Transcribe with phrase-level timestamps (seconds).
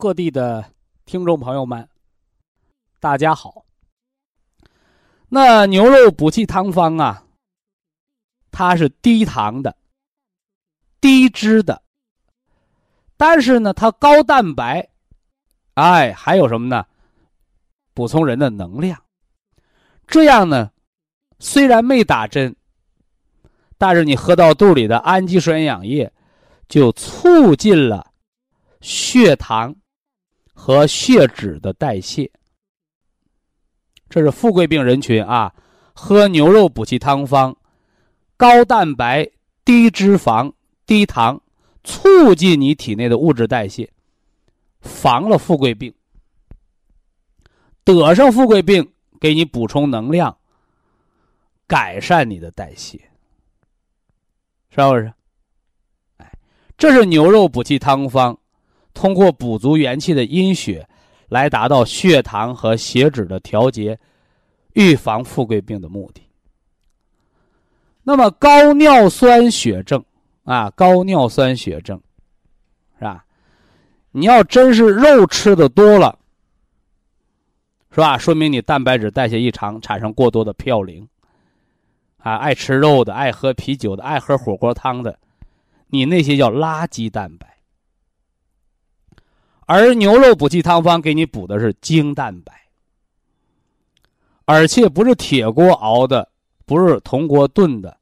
[0.00, 0.64] 各地的
[1.04, 1.86] 听众朋友们，
[3.00, 3.66] 大家好。
[5.28, 7.22] 那牛肉补气汤方啊，
[8.50, 9.76] 它是低糖的、
[11.02, 11.82] 低脂的，
[13.18, 14.88] 但是呢，它高蛋白，
[15.74, 16.86] 哎，还有什么呢？
[17.92, 18.98] 补充人的能量。
[20.06, 20.72] 这样呢，
[21.38, 22.56] 虽然没打针，
[23.76, 26.10] 但是你喝到肚里的氨基酸营养液，
[26.70, 28.10] 就促进了
[28.80, 29.76] 血糖。
[30.62, 32.30] 和血脂的代谢，
[34.10, 35.54] 这是富贵病人群啊，
[35.94, 37.56] 喝牛肉补气汤方，
[38.36, 39.26] 高蛋白、
[39.64, 40.52] 低脂肪、
[40.84, 41.40] 低糖，
[41.82, 43.90] 促进你体内的物质代谢，
[44.82, 45.94] 防了富贵病。
[47.82, 50.36] 得上富贵病，给你补充能量，
[51.66, 52.98] 改善你的代谢，
[54.68, 55.10] 是不是？
[56.18, 56.30] 哎，
[56.76, 58.38] 这是牛肉补气汤方。
[58.92, 60.88] 通过补足元气的阴血，
[61.28, 63.98] 来达到血糖和血脂的调节，
[64.74, 66.22] 预防富贵病的目的。
[68.02, 70.04] 那么高尿酸血症
[70.44, 72.00] 啊，高尿酸血症，
[72.98, 73.24] 是吧？
[74.12, 76.18] 你要真是肉吃的多了，
[77.92, 78.18] 是吧？
[78.18, 81.06] 说明你蛋白质代谢异常，产生过多的嘌呤。
[82.18, 85.18] 啊，爱吃肉的，爱喝啤酒的，爱喝火锅汤的，
[85.86, 87.49] 你那些叫垃圾蛋白。
[89.72, 92.52] 而牛肉补气汤方给你补的是精蛋白，
[94.44, 96.28] 而且不是铁锅熬的，
[96.66, 97.96] 不是铜锅炖的，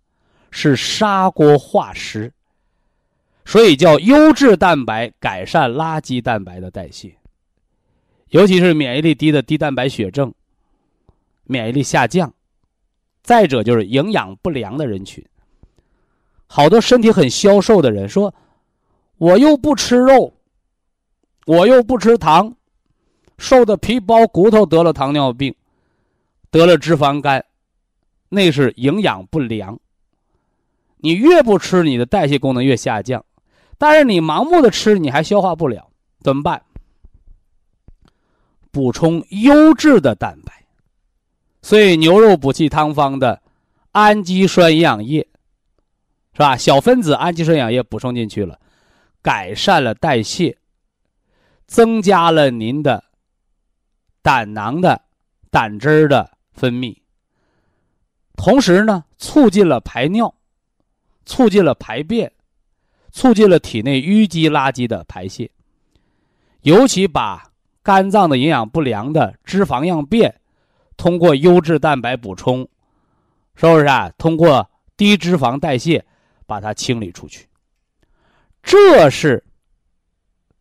[0.51, 2.33] 是砂锅化食，
[3.45, 7.15] 所以叫优质蛋白，改善垃圾蛋白的代谢，
[8.31, 10.33] 尤其是免疫力低的低蛋白血症、
[11.45, 12.33] 免疫力下降，
[13.23, 15.23] 再者就是营养不良的人群，
[16.47, 18.35] 好多身体很消瘦的人说，
[19.19, 20.33] 我又不吃肉。
[21.49, 22.55] 我又不吃糖，
[23.39, 25.55] 瘦的皮包骨头，得了糖尿病，
[26.51, 27.43] 得了脂肪肝，
[28.29, 29.81] 那是营养不良。
[30.99, 33.25] 你越不吃，你的代谢功能越下降，
[33.79, 35.89] 但是你盲目的吃，你还消化不了，
[36.21, 36.61] 怎么办？
[38.71, 40.53] 补充优质的蛋白，
[41.63, 43.41] 所以牛肉补气汤方的
[43.93, 45.27] 氨基酸营养液，
[46.35, 46.59] 是吧？
[46.59, 48.61] 小分子氨基酸营养液补充进去了，
[49.23, 50.55] 改善了代谢。
[51.69, 53.05] 增加了您的
[54.23, 55.03] 胆囊的
[55.51, 56.97] 胆汁儿的分泌，
[58.37, 60.35] 同时呢，促进了排尿，
[61.27, 62.33] 促进了排便，
[63.13, 65.51] 促进了体内淤积垃圾的排泄，
[66.63, 67.53] 尤其把
[67.83, 70.41] 肝脏的营养不良的脂肪样变，
[70.97, 72.67] 通过优质蛋白补充，
[73.55, 74.11] 是不是啊？
[74.17, 76.07] 通过低脂肪代谢
[76.47, 77.47] 把它清理出去，
[78.63, 79.45] 这是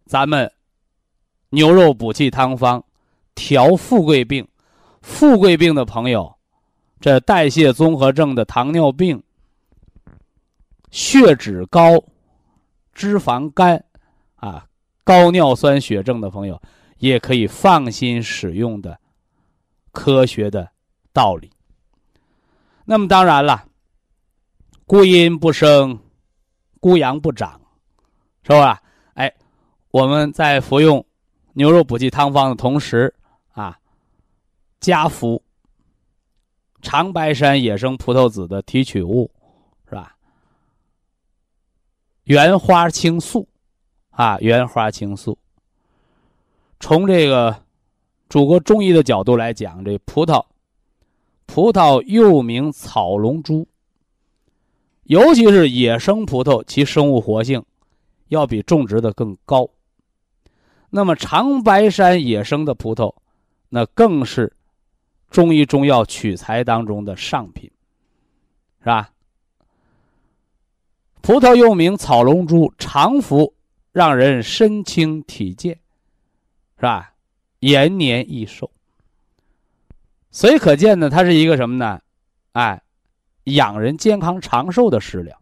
[0.05, 0.51] 咱们。
[1.49, 2.83] 牛肉补气汤方，
[3.35, 4.47] 调富贵病。
[5.01, 6.37] 富贵病的朋友，
[6.99, 9.23] 这代谢综合症的糖尿病、
[10.91, 12.03] 血脂高、
[12.91, 13.81] 脂肪肝，
[14.35, 14.67] 啊，
[15.05, 16.61] 高尿酸血症的朋友，
[16.97, 18.99] 也可以放心使用的
[19.93, 20.69] 科学的
[21.13, 21.49] 道理。
[22.83, 23.63] 那么当然了，
[24.85, 25.97] 孤阴不生，
[26.81, 27.61] 孤阳不长，
[28.43, 28.81] 是吧？
[29.13, 29.33] 哎，
[29.91, 31.05] 我们在服用。
[31.57, 33.11] 牛肉补气汤方的同时，
[33.53, 33.79] 啊，
[34.79, 35.41] 加服
[36.83, 39.31] 长白山野生葡萄籽的提取物，
[39.89, 40.15] 是吧？
[42.25, 43.47] 原花青素，
[44.11, 45.35] 啊，原花青素。
[46.79, 47.63] 从这个
[48.29, 50.45] 祖国中医的角度来讲，这葡萄，
[51.47, 53.67] 葡萄又名草龙珠，
[55.05, 57.65] 尤其是野生葡萄，其生物活性
[58.27, 59.67] 要比种植的更高。
[60.89, 63.13] 那么长白山野生的葡萄，
[63.69, 64.51] 那更是
[65.29, 67.69] 中医中药取材当中的上品，
[68.79, 69.11] 是吧？
[71.21, 73.53] 葡萄又名草龙珠，常服
[73.91, 75.77] 让人身轻体健，
[76.77, 77.13] 是吧？
[77.59, 78.71] 延年益寿。
[80.31, 81.99] 所以可见呢，它是一个什么呢？
[82.53, 82.81] 哎，
[83.43, 85.37] 养人健康长寿的食疗。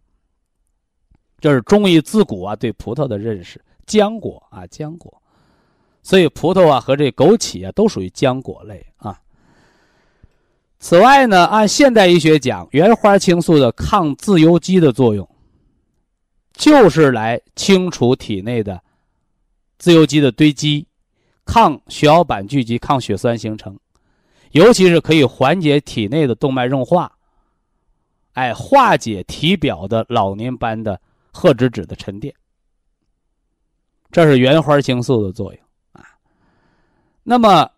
[1.39, 5.21] 这是中医自古啊对葡萄的认识，浆果啊浆果。
[6.05, 9.19] 所以葡萄啊和这枸杞啊都属于浆果类啊。
[10.77, 15.27] 此外呢，按现代医学讲，原花青素的抗自由基的作用。
[16.53, 18.79] 就是来清除体内的
[19.79, 20.87] 自由基的堆积，
[21.43, 23.77] 抗血小板聚集，抗血栓形成，
[24.51, 27.11] 尤其是可以缓解体内的动脉硬化，
[28.33, 31.01] 哎，化解体表的老年斑的
[31.33, 32.31] 褐脂质的沉淀。
[34.11, 35.64] 这是原花青素的作用。
[37.27, 37.71] 那么，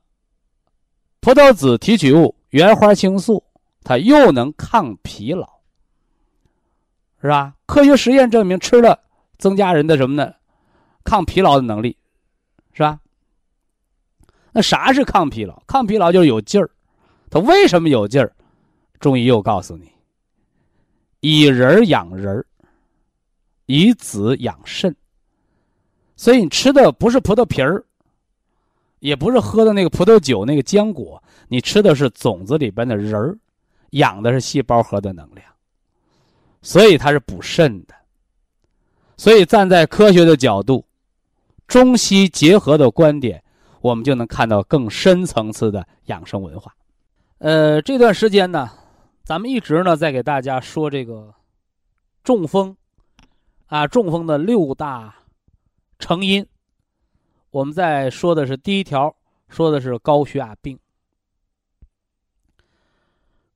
[1.22, 3.42] 葡萄籽提取物原花青素，
[3.82, 5.48] 它又能抗疲劳。
[7.22, 7.56] 是吧？
[7.66, 9.00] 科学实验证明，吃了
[9.38, 10.34] 增加人的什么呢？
[11.06, 11.98] 抗疲劳的能力，
[12.74, 13.00] 是吧？
[14.52, 15.64] 那啥是抗疲劳？
[15.66, 16.70] 抗疲劳就是有劲儿。
[17.30, 18.36] 它为什么有劲儿？
[19.00, 19.90] 中医又告诉你：
[21.22, 22.46] 以人养人，
[23.66, 24.94] 以子养肾。
[26.18, 27.84] 所以你吃的不是葡萄皮儿，
[29.00, 33.38] 也不是喝的那个葡萄酒那个浆果，你吃的是种子里边的仁儿，
[33.92, 35.46] 养的是细胞核的能量。
[36.62, 37.94] 所以它是补肾的，
[39.16, 40.84] 所以站在科学的角度，
[41.68, 43.44] 中西结合的观点，
[43.82, 46.74] 我们就能看到更深层次的养生文化。
[47.38, 48.70] 呃，这段时间呢，
[49.24, 51.34] 咱们一直呢在给大家说这个
[52.24, 52.76] 中风
[53.68, 55.16] 啊，中风的六大
[56.00, 56.46] 成因。
[57.58, 59.16] 我们在说的是第一条，
[59.50, 60.80] 说的是高血压病。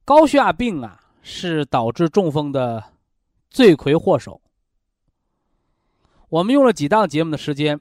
[0.03, 2.83] 高血压病啊，是导致中风的。
[3.51, 4.41] 罪魁祸首。
[6.29, 7.79] 我们用了几档节目的时间，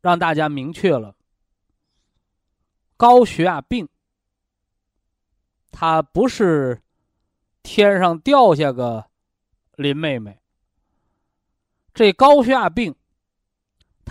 [0.00, 1.14] 让大家明确了
[2.96, 3.86] 高血压病，
[5.70, 6.82] 它不是
[7.62, 9.04] 天上掉下个
[9.76, 10.40] 林妹妹。
[11.92, 12.94] 这高血压病，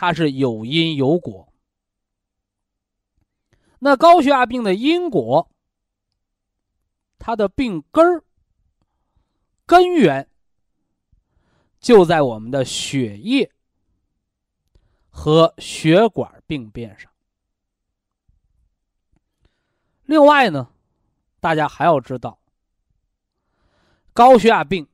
[0.02, 1.54] 它是有因有果。
[3.78, 5.48] 那高血压病的因果，
[7.20, 8.24] 它的病根儿、
[9.68, 10.28] 根源。
[11.80, 13.52] 就在我们的血液
[15.12, 17.12] 和血管病变上。
[20.06, 20.74] 另外呢，
[21.40, 22.40] 大家还要知道，
[24.14, 24.88] 高血压病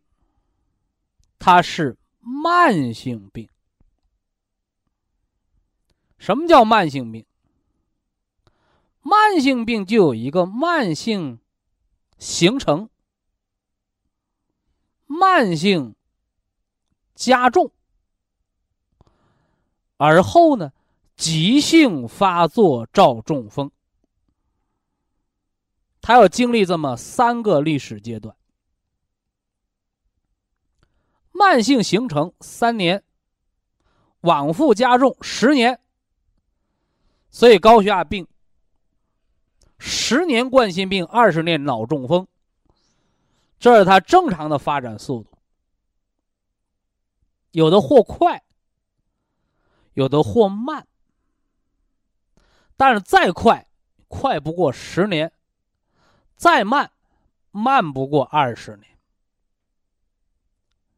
[1.39, 3.49] 它是慢性病。
[6.17, 7.25] 什么叫慢性病？
[9.01, 11.39] 慢性病就有一个慢性
[12.17, 12.89] 形成，
[15.05, 15.93] 慢性。
[17.15, 17.71] 加重，
[19.97, 20.71] 而后呢，
[21.15, 23.71] 急性发作照中风。
[25.99, 28.37] 他要经历这么三个历史阶段：
[31.31, 33.03] 慢性形成三年，
[34.21, 35.81] 往复加重十年。
[37.37, 38.27] 所以高血压病，
[39.77, 42.25] 十年冠心病，二十年脑中风，
[43.59, 45.37] 这是它正常的发展速度。
[47.51, 48.43] 有的或快，
[49.93, 50.87] 有的或慢，
[52.75, 53.67] 但是再快，
[54.07, 55.29] 快不过十年；
[56.35, 56.91] 再慢，
[57.51, 58.97] 慢不过二十年，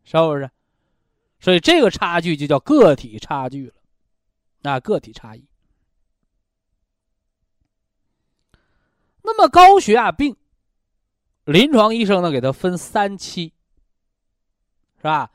[0.05, 0.49] 是不是？
[1.41, 5.48] 所以这个差距就叫个体差距了，啊，个体差异。
[9.31, 10.35] 那么高血压病，
[11.45, 13.53] 临床医生呢给他分三期，
[14.97, 15.29] 是吧？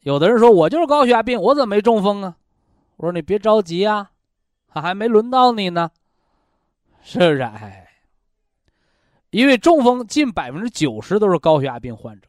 [0.00, 2.36] 有的人说：“我就是高血压病，我怎么没中风啊？”
[2.96, 4.10] 我说：“你别着急啊，
[4.68, 5.90] 还没轮到你呢，
[7.02, 7.40] 是不是？
[7.40, 7.88] 哎，
[9.30, 12.28] 因为中风近百分之九十都是高血压病患者，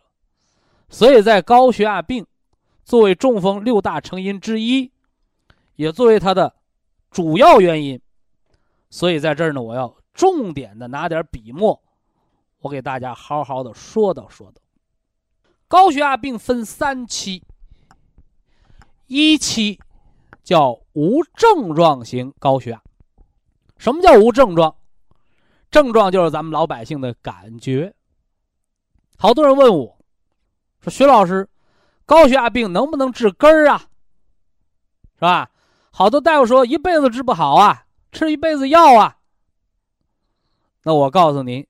[0.90, 2.26] 所以在高血压病
[2.84, 4.92] 作为中风六大成因之一，
[5.76, 6.54] 也作为它的
[7.12, 8.02] 主要原因，
[8.90, 11.84] 所以在这儿呢，我要重点的拿点笔墨，
[12.60, 14.62] 我给大家好好的说道说道。
[15.68, 17.44] 高血压病分三期。
[19.08, 19.80] 一期
[20.42, 22.82] 叫无症状型高血压。
[23.78, 24.74] 什么叫无症状？
[25.70, 27.94] 症状就是咱们老百姓的感觉。
[29.18, 29.98] 好多人问我，
[30.80, 31.50] 说徐老师，
[32.06, 33.90] 高血压病能不能治根儿啊？
[35.16, 35.52] 是吧？
[35.92, 39.18] 好多大夫说一辈子治不好啊，吃一辈子药啊。
[40.88, 41.66] 那我告诉您，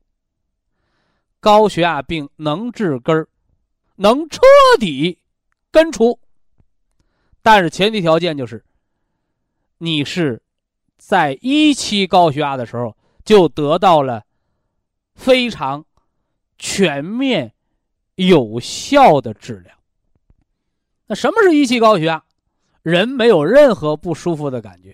[1.39, 3.29] 高血压病能治根儿，
[3.95, 4.41] 能彻
[4.77, 5.17] 底
[5.71, 6.19] 根除，
[7.41, 8.61] 但是前提条件就是，
[9.77, 10.41] 你是
[10.97, 12.93] 在一期高血压的时候
[13.23, 14.21] 就得到了
[15.13, 15.85] 非常
[16.57, 17.53] 全面、
[18.15, 19.73] 有效的治疗。
[21.07, 22.21] 那什么是一期高血压？
[22.81, 24.93] 人没有任何不舒服的感觉，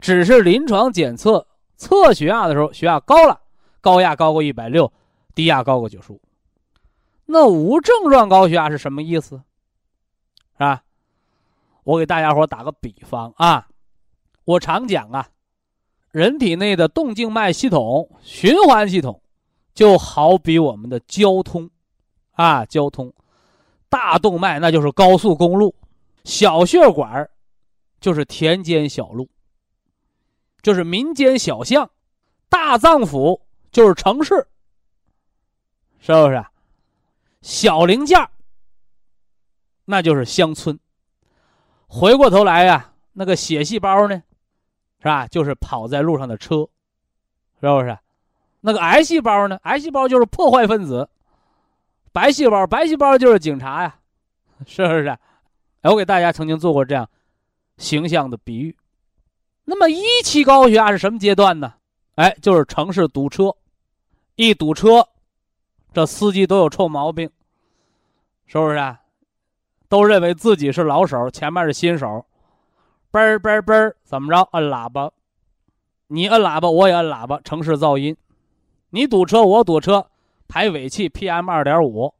[0.00, 1.46] 只是临床检测
[1.84, 3.38] 测血压的时候，血压高了，
[3.82, 4.90] 高压高过一百六，
[5.34, 6.20] 低压高过九十五。
[7.26, 9.36] 那无症状高血压是什么意思？
[10.54, 10.82] 是吧？
[11.82, 13.68] 我给大家伙打个比方啊，
[14.46, 15.28] 我常讲啊，
[16.10, 19.20] 人体内的动静脉系统、循环系统，
[19.74, 21.68] 就好比我们的交通，
[22.32, 23.12] 啊，交通。
[23.90, 25.74] 大动脉那就是高速公路，
[26.24, 27.28] 小血管
[28.00, 29.28] 就是田间小路，
[30.64, 31.90] 就是民间小巷，
[32.48, 33.38] 大脏腑
[33.70, 34.48] 就是城市，
[36.00, 36.42] 是不是？
[37.42, 38.18] 小零件
[39.84, 40.80] 那就是乡村。
[41.86, 44.22] 回过头来呀，那个血细胞呢，
[45.00, 45.26] 是吧？
[45.26, 46.66] 就是跑在路上的车，
[47.60, 47.98] 是不是？
[48.62, 49.60] 那个癌细胞呢？
[49.64, 51.06] 癌细胞就是破坏分子。
[52.10, 53.98] 白细胞，白细胞就是警察呀，
[54.64, 55.18] 是不是？
[55.82, 57.10] 我给大家曾经做过这样
[57.76, 58.74] 形象的比喻。
[59.64, 61.74] 那么一期高血压是什么阶段呢？
[62.16, 63.56] 哎，就是城市堵车，
[64.36, 65.08] 一堵车，
[65.92, 67.30] 这司机都有臭毛病，
[68.46, 68.76] 是不是？
[68.76, 69.00] 啊
[69.88, 72.24] 都认为自己是老手，前面是新手，
[73.12, 74.48] 嘣嘣嘣，怎么着？
[74.52, 75.12] 摁喇叭，
[76.08, 78.16] 你摁喇叭，我也摁喇叭，城市噪音，
[78.90, 80.06] 你堵车，我堵车。
[80.46, 82.12] 排尾气 PM 二点五，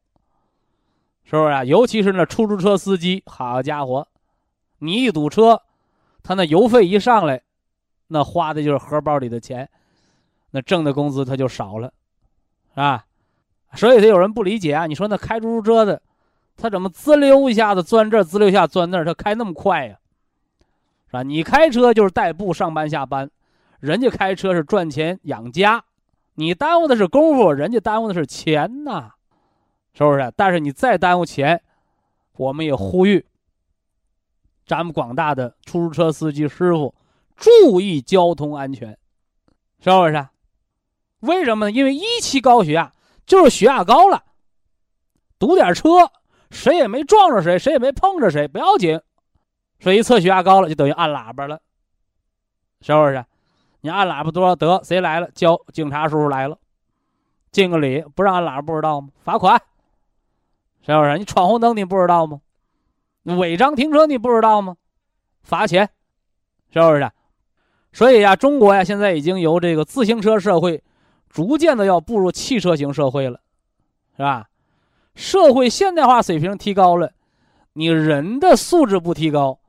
[1.24, 1.64] 是不是啊？
[1.64, 4.08] 尤其是那出租车司机，好家伙，
[4.78, 5.60] 你一堵车，
[6.24, 7.40] 他那油费一上来，
[8.08, 9.68] 那花的就是荷包里的钱，
[10.50, 11.92] 那挣的工资他就少了，
[12.74, 13.04] 啊，
[13.74, 14.86] 所以他有人不理解啊。
[14.86, 16.00] 你说那开出租车的，
[16.56, 19.98] 他怎么滋溜一下子钻这，滋溜一下钻那儿，他开那么快呀？
[21.06, 21.22] 是吧？
[21.22, 23.30] 你开车就是代步上班下班，
[23.80, 25.84] 人家开车是赚钱养家。
[26.36, 29.12] 你耽误的是功夫，人家耽误的是钱呐，
[29.92, 30.32] 是不是？
[30.34, 31.62] 但是你再耽误钱，
[32.36, 33.24] 我们也呼吁
[34.66, 36.94] 咱们广大的出租车司机师傅
[37.36, 38.96] 注意交通安全，
[39.80, 40.28] 是不是？
[41.20, 41.70] 为什么呢？
[41.70, 42.92] 因为一期高血压
[43.26, 44.22] 就是血压高了，
[45.38, 46.10] 堵点车，
[46.50, 49.00] 谁也没撞着谁，谁也没碰着谁，不要紧，
[49.80, 51.60] 所以一测血压高了，就等于按喇叭了，
[52.80, 53.24] 是不是？
[53.80, 54.80] 你按喇叭多少得？
[54.82, 55.30] 谁来了？
[55.34, 56.58] 交警察叔叔来了，
[57.50, 58.02] 敬个礼。
[58.14, 59.08] 不让按喇叭不知道吗？
[59.22, 59.60] 罚款，
[60.86, 61.18] 是不是？
[61.18, 62.40] 你闯红灯你不知道吗？
[63.24, 64.76] 违章停车你不知道吗？
[65.42, 65.90] 罚钱，
[66.72, 67.10] 是不是？
[67.92, 70.82] 所以呀，中国呀，现在已经由这个自行车社会，
[71.28, 73.40] 逐渐的要步入汽车型社会了，
[74.16, 74.48] 是吧？
[75.14, 77.12] 社会现代化水平提高了，
[77.74, 79.60] 你人的素质不提高。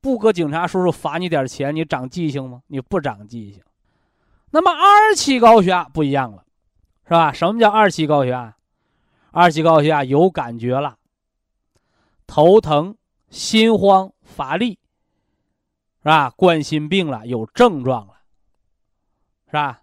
[0.00, 2.62] 不搁警察叔叔罚你点钱，你长记性吗？
[2.66, 3.62] 你不长记性。
[4.50, 6.42] 那么二期高血压不一样了，
[7.04, 7.32] 是吧？
[7.32, 8.56] 什么叫二期高血压？
[9.30, 10.96] 二期高血压有感觉了，
[12.26, 12.96] 头疼、
[13.30, 14.78] 心慌、乏力，
[15.98, 16.30] 是吧？
[16.30, 18.14] 冠心病了，有症状了，
[19.46, 19.82] 是吧？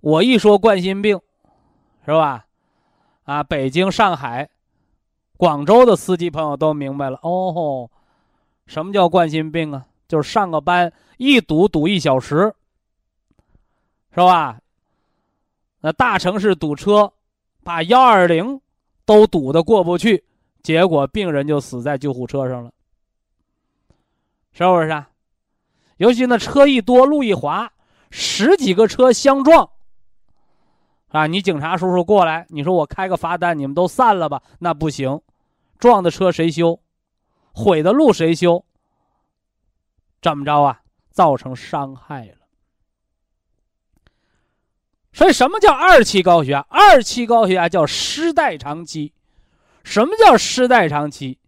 [0.00, 1.20] 我一说冠心病，
[2.04, 2.46] 是吧？
[3.24, 4.48] 啊，北京、上海、
[5.36, 7.90] 广州的司机朋友都明白了哦。
[8.66, 9.86] 什么叫冠心病啊？
[10.08, 12.54] 就是上个班一堵堵一小时，
[14.10, 14.60] 是吧？
[15.80, 17.12] 那大城市堵车，
[17.62, 18.60] 把幺二零
[19.04, 20.24] 都堵得过不去，
[20.66, 22.72] 结果病人就死在救护车上了，
[24.50, 24.88] 是不是？
[24.88, 25.10] 啊？
[25.98, 27.72] 尤其那车一多，路一滑，
[28.10, 29.70] 十几个车相撞，
[31.10, 31.28] 啊！
[31.28, 34.42] 你警察叔叔过来，你说我开个罚单，你们都散了吧？
[34.58, 35.22] 那不行，
[35.78, 36.80] 撞的车谁修？
[37.52, 38.64] 毁的路谁修？
[40.20, 40.82] 怎么着啊？
[41.12, 42.38] 造成伤害了。
[45.12, 46.66] 所以，什么叫二期高血压？
[46.68, 49.12] 二期高血压叫失代偿期。
[49.86, 51.38] 什么叫失代偿期？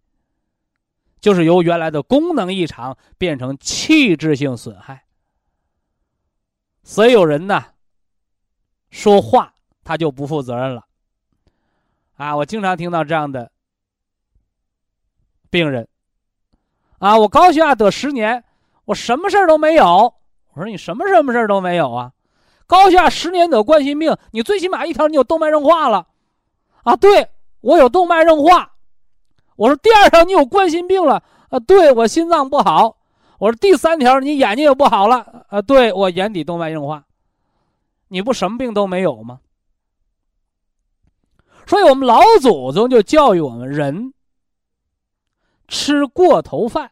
[1.19, 5.03] 就是由原来的功能异常变成器质性损害。
[6.81, 7.65] 所以有人呢，
[8.91, 9.53] 说话
[9.83, 10.85] 他就不负责任了。
[12.15, 13.51] 啊，我经常听到这样的
[15.49, 15.85] 病人。
[16.99, 18.41] 啊，我高血压得十年，
[18.85, 19.85] 我什么事儿都没有。
[20.53, 22.13] 我说你什么什么事儿都没有啊？
[22.65, 26.07] 高血压十年得冠心病，你最起码一条你有动脉硬化了，
[26.83, 27.29] 啊，对
[27.61, 28.73] 我有动脉硬化。
[29.55, 32.97] 我说第二条你有冠心病了，啊，对我心脏不好。
[33.37, 37.05] 我说第三条，你眼睛也不好了啊，对我眼底动脉硬化。
[38.07, 39.39] 你不什么病都没有吗？
[41.67, 44.13] 所以我们老祖宗就教育我们人
[45.67, 46.91] 吃过头饭。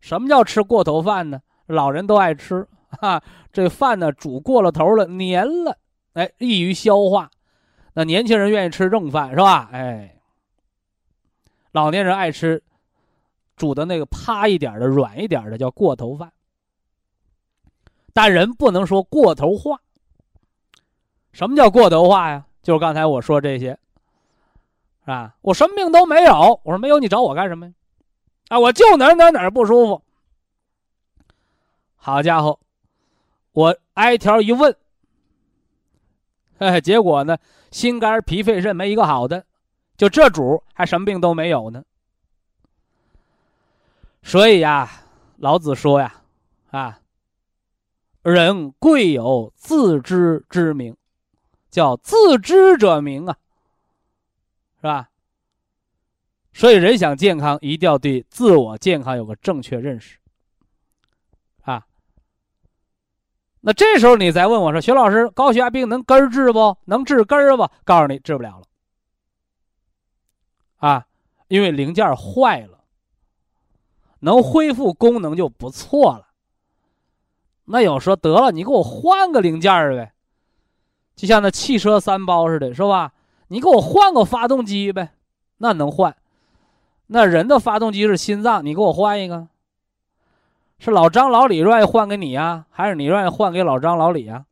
[0.00, 1.40] 什么叫吃过头饭呢？
[1.66, 2.66] 老人都爱吃
[3.00, 3.22] 啊，
[3.52, 5.78] 这饭呢煮过了头了，黏了，
[6.14, 7.30] 哎，易于消化。
[7.94, 9.68] 那年轻人愿意吃正饭是吧？
[9.72, 10.16] 哎，
[11.72, 12.62] 老年人爱吃
[13.56, 16.32] 煮的那个趴一点的、软一点的，叫过头饭。
[18.12, 19.80] 但人不能说过头话。
[21.32, 22.46] 什么叫过头话呀？
[22.62, 23.78] 就是刚才我说这些，
[25.02, 25.36] 是吧？
[25.40, 27.72] 我什么病都没有，我说没有，你找我干什么呀？
[28.48, 30.02] 啊，我就哪哪哪不舒服。
[31.96, 32.58] 好家伙，
[33.52, 34.74] 我挨条一问，
[36.58, 37.38] 哎， 结果呢，
[37.70, 39.46] 心肝脾肺肾没一个好的，
[39.96, 41.84] 就这主还什么病都没有呢。
[44.22, 44.90] 所以呀，
[45.36, 46.22] 老子说呀，
[46.70, 47.00] 啊，
[48.22, 50.96] 人贵有自知之明，
[51.70, 53.36] 叫自知者明啊，
[54.76, 55.08] 是吧？
[56.52, 60.18] 所以，人想健康，一定要对自我健康有个正确认识，
[61.62, 61.86] 啊。
[63.68, 68.64] 那这时候你再问我说：“徐老师，高血压病能根治不能治根儿不？”告诉你，治不了了，
[70.78, 71.06] 啊，
[71.48, 72.78] 因为零件坏了，
[74.20, 76.28] 能恢复功能就不错了。
[77.66, 80.14] 那有说得了，你给我换个零件儿呗，
[81.14, 83.12] 就像那汽车三包似的，是吧？
[83.48, 85.10] 你给我换个发动机呗，
[85.58, 86.16] 那能换。
[87.08, 89.46] 那人的发动机是心脏，你给我换一个。
[90.78, 94.44] 是老张老李愿意换给你呀，还是你愿意换给老张老李呀？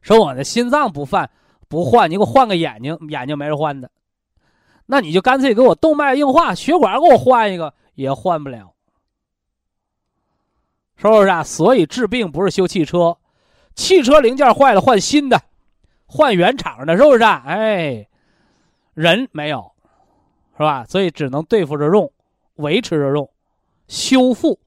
[0.00, 1.30] 说我的心脏不犯
[1.68, 3.90] 不换，你给我换个眼睛，眼睛没人换的，
[4.86, 8.74] 那你就干脆给我动脉硬化，血管给我换一个，也换不了，
[10.96, 11.42] 是不是啊？
[11.42, 13.18] 所以治病不是修汽车，
[13.74, 15.42] 汽车零件坏了换新的，
[16.06, 17.42] 换原厂的，是不是啊？
[17.46, 18.08] 哎，
[18.94, 19.72] 人没有。
[20.58, 20.86] 是吧？
[20.86, 22.10] 所以只能对付着用，
[22.54, 23.28] 维持着用，
[23.88, 24.58] 修复，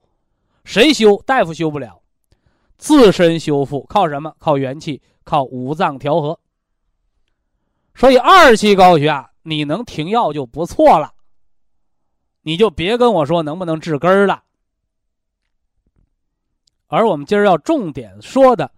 [0.64, 1.20] 谁修？
[1.26, 2.02] 大夫修不了，
[2.78, 4.34] 自身修复靠什么？
[4.38, 6.38] 靠元气，靠五脏调和。
[7.94, 11.12] 所以二期高血压你能停药就不错了，
[12.42, 14.44] 你就别跟我说能不能治根儿了。
[16.86, 18.72] 而我们今儿要重点说的，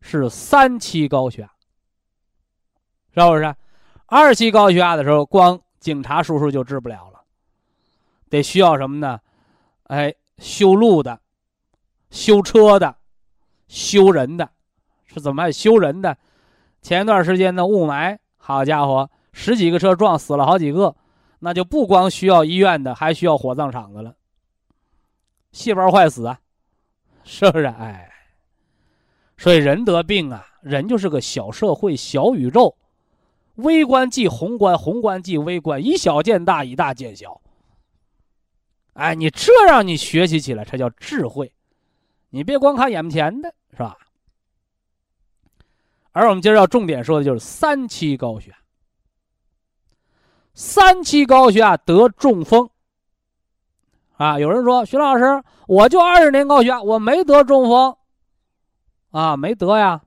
[0.00, 1.50] 是三期高血压，
[3.14, 3.54] 是不是？
[4.06, 5.60] 二期高血压的时候光。
[5.80, 7.24] 警察叔叔就治不了了，
[8.28, 9.18] 得需要什么呢？
[9.90, 11.18] 哎，修路的、
[12.10, 12.94] 修车的、
[13.66, 14.48] 修人的，
[15.04, 16.16] 是怎么还修人的？
[16.80, 20.94] 前一段时间的雾霾，好家伙，十几个车撞死了好几个，
[21.40, 24.14] 那就不光需要医院的，还需要火葬场的了。
[25.50, 26.38] 细胞坏死啊，
[27.24, 27.64] 是不是？
[27.64, 28.08] 哎，
[29.36, 32.76] 所以人得病啊，人就是个小社会、小宇宙。
[33.56, 37.40] 微观即宏观，宏观即微观，以小见大，以大见小。
[39.00, 41.50] 哎，你这让你学习起来，才叫智慧。
[42.28, 43.96] 你别光看眼前的，是吧？
[46.12, 48.56] 而我们今儿要重点说的就是三期高血压。
[50.52, 52.68] 三期高血压得中风。
[54.18, 57.96] 啊，有人说徐老师，我就二十年高血压，我没得中风。
[59.12, 60.02] 啊，没得呀？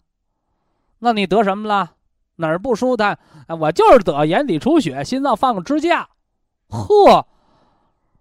[1.00, 1.96] 那你得什么了？
[2.36, 3.18] 哪儿不舒坦？
[3.48, 6.08] 我就是得眼底出血，心脏放个支架。
[6.70, 7.28] 呵，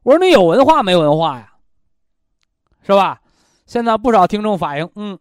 [0.02, 1.52] 我说你有文化没文化呀？
[2.82, 3.20] 是吧？
[3.66, 5.18] 现在不少听众反映，嗯，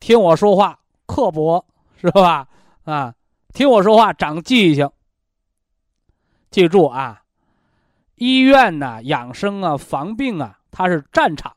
[0.00, 1.64] 听我说话刻薄，
[2.00, 2.48] 是吧？
[2.84, 3.14] 啊，
[3.54, 4.90] 听我说话长记性。
[6.50, 7.22] 记住啊，
[8.16, 11.56] 医院呢，养生啊，防病啊，它是战场。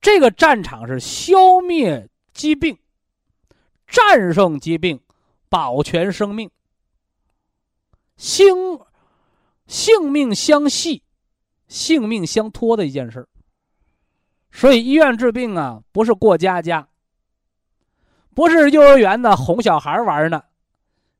[0.00, 2.78] 这个战场是消灭疾病。
[3.86, 4.98] 战胜疾病，
[5.50, 6.50] 保全生命，
[8.16, 8.80] 兴
[9.66, 11.02] 性命相系，
[11.68, 13.28] 性命相托的一件事
[14.50, 16.88] 所以医院治病啊，不是过家家，
[18.34, 20.42] 不是幼儿园的哄小孩玩呢，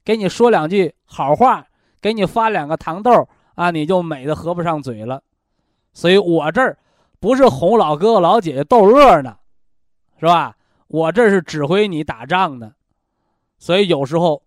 [0.04, 1.66] 给你说两句好话，
[2.00, 5.22] 给你发两个糖豆啊，你就美的合不上嘴了。
[5.94, 6.78] 所以我这儿
[7.20, 9.38] 不是哄老哥哥老姐姐逗乐呢，
[10.18, 10.56] 是吧？
[10.88, 12.74] 我这是指挥你打仗呢，
[13.58, 14.42] 所以有时候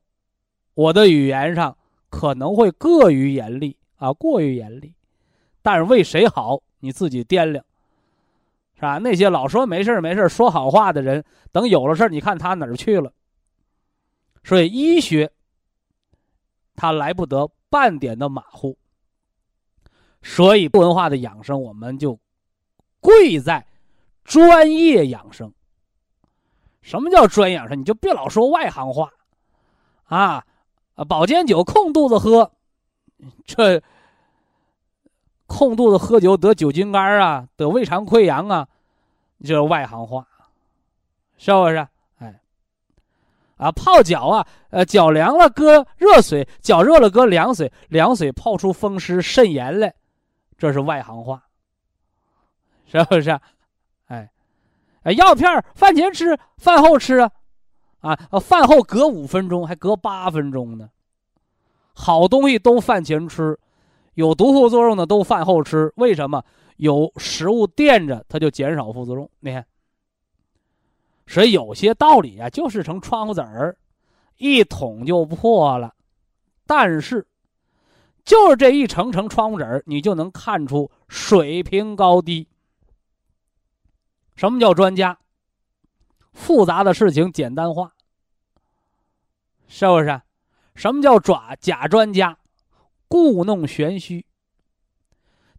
[0.75, 1.75] 我的语言上
[2.09, 4.93] 可能会过于严厉啊，过于严厉。
[5.61, 7.65] 但是为谁好，你自己掂量，
[8.75, 8.97] 是吧？
[8.99, 13.11] 那些老说没事没事说好话的人，等有了事你看他哪儿去了？
[14.43, 15.31] 所以医学
[16.75, 18.77] 他来不得半点的马虎
[20.21, 22.19] 所以文化的养生，我们就
[22.99, 23.65] 贵在
[24.23, 25.51] 专业养生。
[26.81, 27.79] 什么叫专养生？
[27.79, 29.09] 你就别老说外行话，
[30.03, 30.45] 啊，
[31.07, 32.51] 保健酒空肚子喝，
[33.45, 33.81] 这
[35.47, 38.67] 空肚子喝酒得酒精肝啊，得胃肠溃疡啊，
[39.43, 40.27] 这是外行话，
[41.37, 41.87] 是不是？
[42.19, 42.39] 哎，
[43.57, 49.93] 啊，泡脚啊，呃，脚凉了搁热水，脚热了搁凉水，凉水泡出风湿肾炎来，
[50.57, 51.43] 这是外行话，
[52.85, 53.39] 是不是？
[54.07, 54.29] 哎。
[55.03, 57.31] 哎，药片饭前吃，饭后吃啊，
[58.01, 60.89] 啊，饭后隔五分钟，还隔八分钟呢。
[61.93, 63.59] 好东西都饭前吃，
[64.15, 65.93] 有毒副作用的都饭后吃。
[65.95, 66.43] 为什么？
[66.77, 69.29] 有食物垫着，它就减少副作用。
[69.39, 69.65] 你看，
[71.25, 73.77] 所以有些道理啊，就是成窗户纸儿，
[74.37, 75.95] 一捅就破了。
[76.65, 77.25] 但是，
[78.25, 82.45] 就是这一层层窗户纸儿，你就能看出水平高低。
[84.35, 85.17] 什么叫专家？
[86.33, 87.93] 复杂的事情简单化，
[89.69, 90.21] 是不是？
[90.75, 92.37] 什么叫抓假专家？
[93.07, 94.25] 故弄玄虚，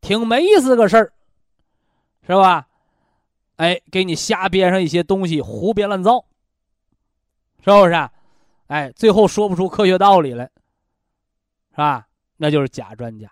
[0.00, 1.12] 挺没意思个事儿，
[2.26, 2.68] 是吧？
[3.56, 6.24] 哎，给你瞎编上一些东西，胡编乱造，
[7.64, 8.11] 是不是？
[8.66, 10.44] 哎，最后说不出科学道理来，
[11.70, 12.06] 是吧？
[12.37, 13.30] 那就是假专家。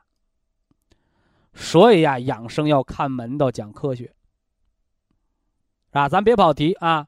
[1.52, 4.12] 所以呀，养生要看门道，讲科学。
[5.92, 7.06] 啊，咱别跑题啊！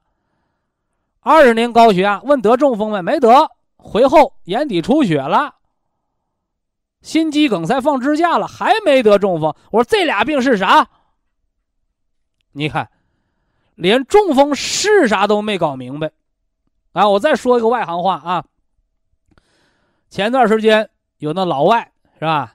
[1.20, 3.02] 二十年高血压，问得中风没？
[3.02, 5.56] 没得，回后眼底出血了，
[7.06, 9.54] 心肌梗塞放支架了，还没得中风。
[9.70, 10.88] 我说这俩病是啥？
[12.50, 12.90] 你看，
[13.76, 16.10] 连中风是啥都没搞明白。
[16.92, 18.44] 啊，我再说一个外行话啊。
[20.10, 22.54] 前段时间有那老外是吧？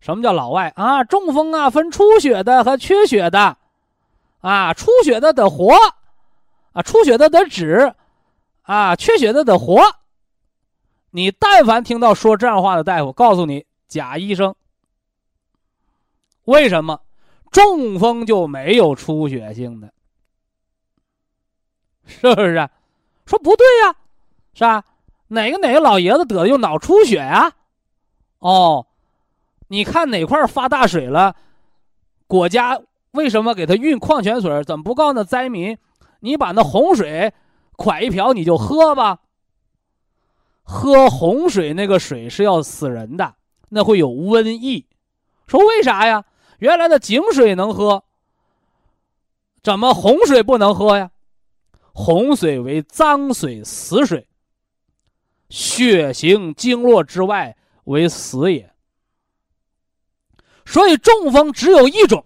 [0.00, 1.04] 什么叫老外啊？
[1.04, 3.56] 中风啊，分出血的和缺血的。
[4.40, 5.72] 啊，出血的得活，
[6.72, 7.94] 啊，出血的得止，
[8.62, 9.80] 啊，缺血的得活。
[11.10, 14.52] 你但凡听到说这样话的大夫，告诉你贾医生。
[16.46, 17.00] 为什么
[17.52, 19.94] 中风就没有出血性的？
[22.04, 22.68] 是不是？
[23.24, 23.94] 说不对呀，
[24.52, 24.84] 是吧？
[25.28, 27.52] 哪个哪个老爷子得的就脑出血呀？
[28.40, 28.88] 哦，
[29.68, 31.36] 你看哪块发大水了？
[32.26, 32.80] 国家。
[33.12, 34.64] 为什么给他运矿泉水？
[34.64, 35.78] 怎么不告那灾民，
[36.18, 37.32] 你把那洪水
[37.76, 39.20] 蒯一瓢你就喝吧？
[40.64, 43.36] 喝洪水那个水是要死人的，
[43.68, 44.86] 那会有瘟疫。
[45.46, 46.24] 说为啥呀？
[46.58, 48.04] 原来的井水能喝，
[49.62, 51.10] 怎么洪水不能喝呀？
[51.92, 54.28] 洪水为脏水、死水，
[55.48, 58.74] 血行经络之外为死也。
[60.64, 62.24] 所以中风只有一种。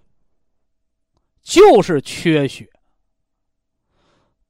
[1.43, 2.71] 就是缺血，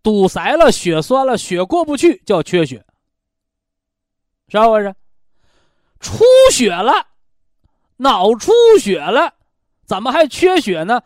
[0.03, 2.85] 堵塞了，血栓了，血过不去，叫缺血，
[4.49, 4.93] 是不是？
[6.01, 7.09] 出血了，
[7.97, 9.35] 脑出血了，
[9.85, 11.03] 怎么还缺血呢？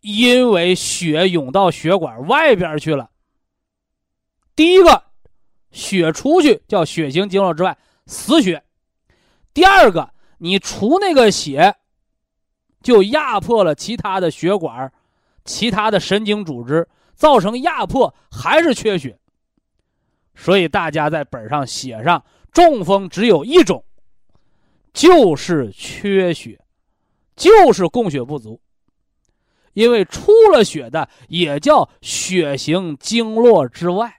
[0.00, 3.10] 因为血涌到血管外边去了。
[4.54, 5.02] 第一个，
[5.70, 8.60] 血出去叫血行经络之外，死血；
[9.52, 11.76] 第二个，你除那个血，
[12.82, 14.92] 就压迫了其他的血管。
[15.44, 19.16] 其他的神经组织造成压迫还是缺血，
[20.34, 23.84] 所以大家在本上写上中风只有一种，
[24.96, 26.58] 就是缺血，
[27.36, 28.58] 就是供血不足。
[29.74, 34.10] 因为出了血的也叫血行经络之外，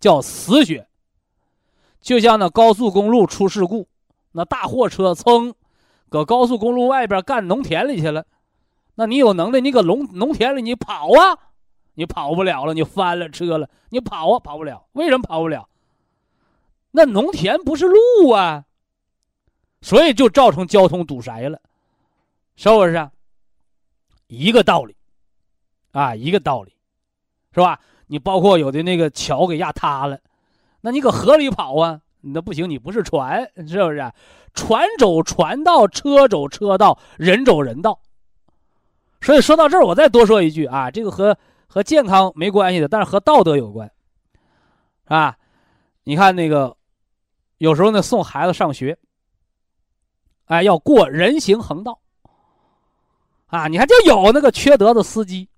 [0.00, 0.88] 叫死血。
[2.00, 3.86] 就像那高速公路出事故，
[4.32, 5.54] 那大货车噌，
[6.08, 8.26] 搁高速公路外边干农田里去了。
[8.96, 11.38] 那你有能耐，你搁农农田里你跑啊，
[11.94, 15.68] 你跑不了了，你翻了车了，你跑啊跑不了，为什么跑不了？
[16.90, 18.64] 那农田不是路啊，
[19.80, 21.60] 所以就造成交通堵塞了，
[22.56, 23.10] 是不是？
[24.26, 24.94] 一个道理，
[25.92, 26.72] 啊，一个道理，
[27.52, 27.80] 是吧？
[28.06, 30.18] 你包括有的那个桥给压塌了，
[30.80, 34.12] 那你搁河里跑啊，那不行，你不是船，是不是？
[34.52, 38.00] 船走船道，车走车道，人走人道。
[39.20, 43.90] 所以说到这儿，我再多说一句啊，这个和和健康没关系的，但是和道德有关，
[45.04, 45.36] 啊，
[46.04, 46.76] 你看那个，
[47.58, 48.98] 有时候呢送孩子上学，
[50.50, 52.00] 哎，要过人行横道，
[53.46, 55.48] 啊，你看就有那个缺德的司机，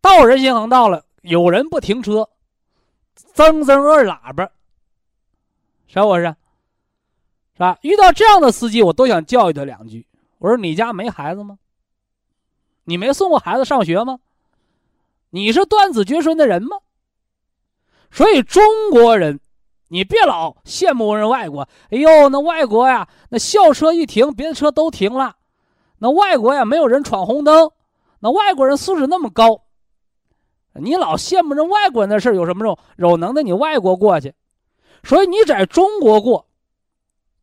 [0.00, 2.26] 到人行横道了，有人不停车，
[3.14, 4.50] 增增二喇叭，
[5.86, 6.34] 是不是？
[7.52, 7.78] 是吧？
[7.82, 10.06] 遇到这样的司机，我都想教育他两句。
[10.38, 11.58] 我说你家没孩子吗？
[12.84, 14.18] 你没送过孩子上学吗？
[15.28, 16.78] 你是断子绝孙的人吗？
[18.10, 19.40] 所以中国人，
[19.92, 21.68] 你别老羡慕人外国。
[21.90, 25.34] 哎呦，那外国呀，那校车一停，别的车都停了。
[25.98, 27.72] 那外国呀，没有人闯红灯。
[28.20, 29.64] 那外国人素质那么高，
[30.74, 32.78] 你老羡慕人外国人的事有什么用？
[32.98, 34.32] 有能耐你外国过去。
[35.02, 36.46] 所以你在中国过，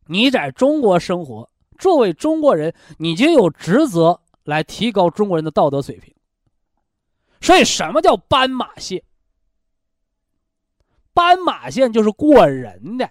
[0.06, 6.14] 你在中国生活，作为中国人，你就有职责来提高中国人的道德水平。
[7.42, 9.02] 所以，什么叫斑马线？
[11.18, 13.10] 斑马线就是过人的。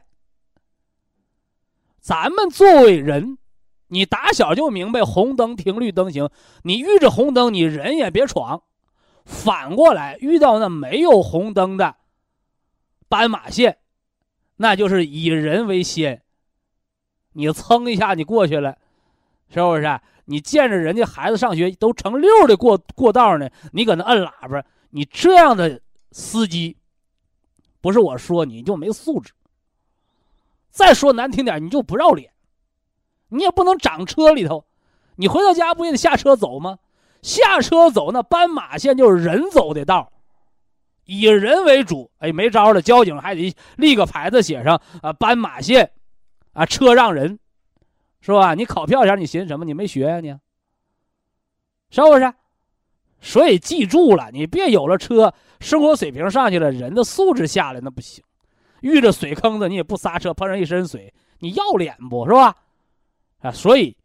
[1.99, 3.37] 咱们作为人，
[3.87, 6.29] 你打小就明白红灯停，绿灯行。
[6.63, 8.63] 你遇着红灯，你人也别闯。
[9.25, 11.97] 反过来，遇到那没有红灯的
[13.09, 13.79] 斑马线，
[14.55, 16.21] 那就是以人为先。
[17.33, 18.77] 你蹭一下，你过去了，
[19.49, 19.99] 是不是？
[20.23, 25.81] 你见着人家孩子上学都成溜的过过道呢，你搁那摁喇叭，你这样的
[26.13, 26.77] 司机，
[27.87, 29.31] 不是我说你就没素质。
[30.69, 32.33] 再说难听点，你就不要脸，
[33.29, 34.65] 你也不能长车里头，
[35.15, 36.79] 你回到家不也得下车走吗？
[37.21, 40.11] 下车走那斑马线就是人走的道，
[41.05, 42.11] 以人为主。
[42.17, 45.93] 哎，没招了，交警还得立个牌子写上啊，斑马线，
[46.51, 47.39] 啊，车让人。
[48.19, 48.53] 是吧？
[48.55, 49.63] 你考票前你寻思什么？
[49.63, 50.19] 你没学呀？
[50.19, 50.35] 你
[51.89, 52.33] 是不是？
[53.21, 58.23] 所以记住了，你别有了车，生活水平上去了，人的素质下来那不行。
[58.81, 62.55] 遇着水坑子你也不刹车，碰上一身水，你要脸不是吧？
[63.39, 63.97] 啊，所以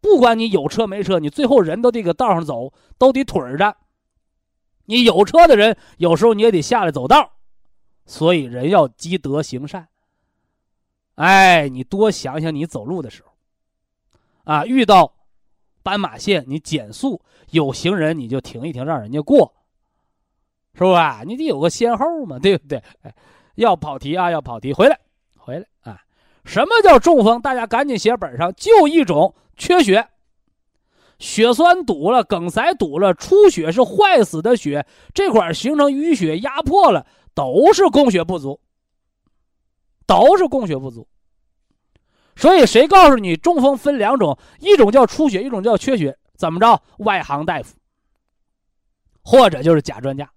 [0.00, 3.76] 不管你有车没车，你最后人都这个道上走，都得腿着。
[4.86, 7.32] 你有车的人，有时候你也得下来走道。
[8.06, 9.88] 所以人要积德行善。
[11.16, 13.32] 哎，你多想想你走路的时候。
[14.44, 15.12] 啊，遇到
[15.82, 17.20] 斑马线你减速，
[17.50, 19.54] 有行人你就停一停，让人家过，
[20.74, 21.22] 是吧？
[21.26, 22.82] 你得有个先后嘛，对不对？
[23.02, 23.14] 哎，
[23.56, 24.98] 要跑题啊，要跑题，回来，
[25.36, 26.00] 回来啊！
[26.44, 27.40] 什么叫中风？
[27.40, 30.06] 大家赶紧写本上，就一种缺血，
[31.18, 38.58] 血栓堵了，梗塞堵了，出血是坏死的血，这块形成淤血压迫了，都是供血不足，
[40.06, 41.06] 都是供血不足。
[42.36, 44.38] 所以，谁告诉你中风分两种？
[44.60, 46.16] 一种叫出血，一种叫缺血。
[46.36, 46.82] 怎么着？
[46.98, 47.76] 外行大夫，
[49.22, 50.30] 或者就是假专家，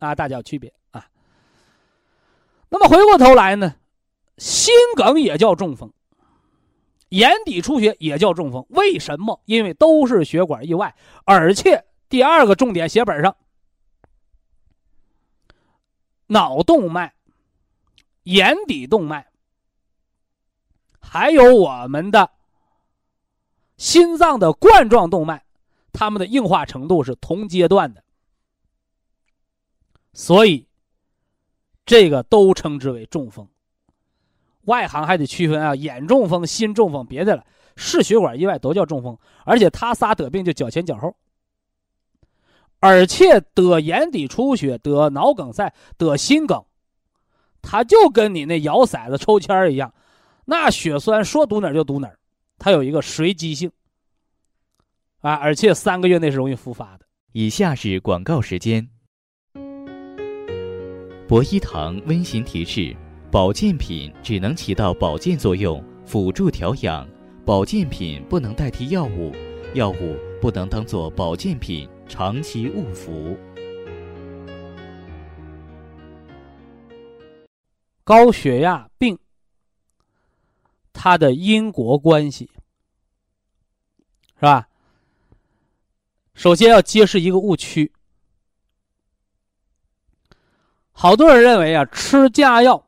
[0.00, 1.06] 啊，大家有区别啊。
[2.68, 3.76] 那么回过头来呢，
[4.36, 5.92] 心梗也叫中风，
[7.10, 8.66] 眼底出血也叫中风。
[8.70, 9.40] 为什么？
[9.44, 13.36] 因为都是血管意外，而且第二个重点写本上，
[16.26, 17.14] 脑动脉、
[18.24, 19.28] 眼底动脉。
[21.02, 22.30] 还有我们的
[23.76, 25.44] 心脏的冠状动脉，
[25.92, 28.04] 它们的硬化程度是同阶段的，
[30.12, 30.66] 所以
[31.86, 33.46] 这个都称之为中风。
[34.62, 37.44] 外行还得区分啊，眼中风、心中风，别的了，
[37.76, 41.16] 是血管意外都叫中风，而且他仨得病就脚前脚后，
[42.78, 46.62] 而且得眼底出血、得脑梗塞、得心梗，
[47.62, 49.92] 他就跟你那摇骰子抽签一样。
[50.44, 52.18] 那血栓说堵哪儿就堵哪儿，
[52.58, 53.72] 它有一个随机性
[55.20, 57.06] 啊，而且三个月内是容易复发的。
[57.32, 58.88] 以下是广告时间。
[61.30, 62.92] 博一堂温馨提示：
[63.30, 67.06] 保健品只能起到保健作用，辅助调养；
[67.46, 69.32] 保健品不能代替药物，
[69.74, 73.38] 药物不能当做保健品长期误服。
[78.02, 79.16] 高血压病。
[80.92, 82.50] 它的因果关系
[84.34, 84.68] 是吧？
[86.34, 87.92] 首先要揭示一个误区，
[91.02, 92.86] 好多人认为啊，吃降压药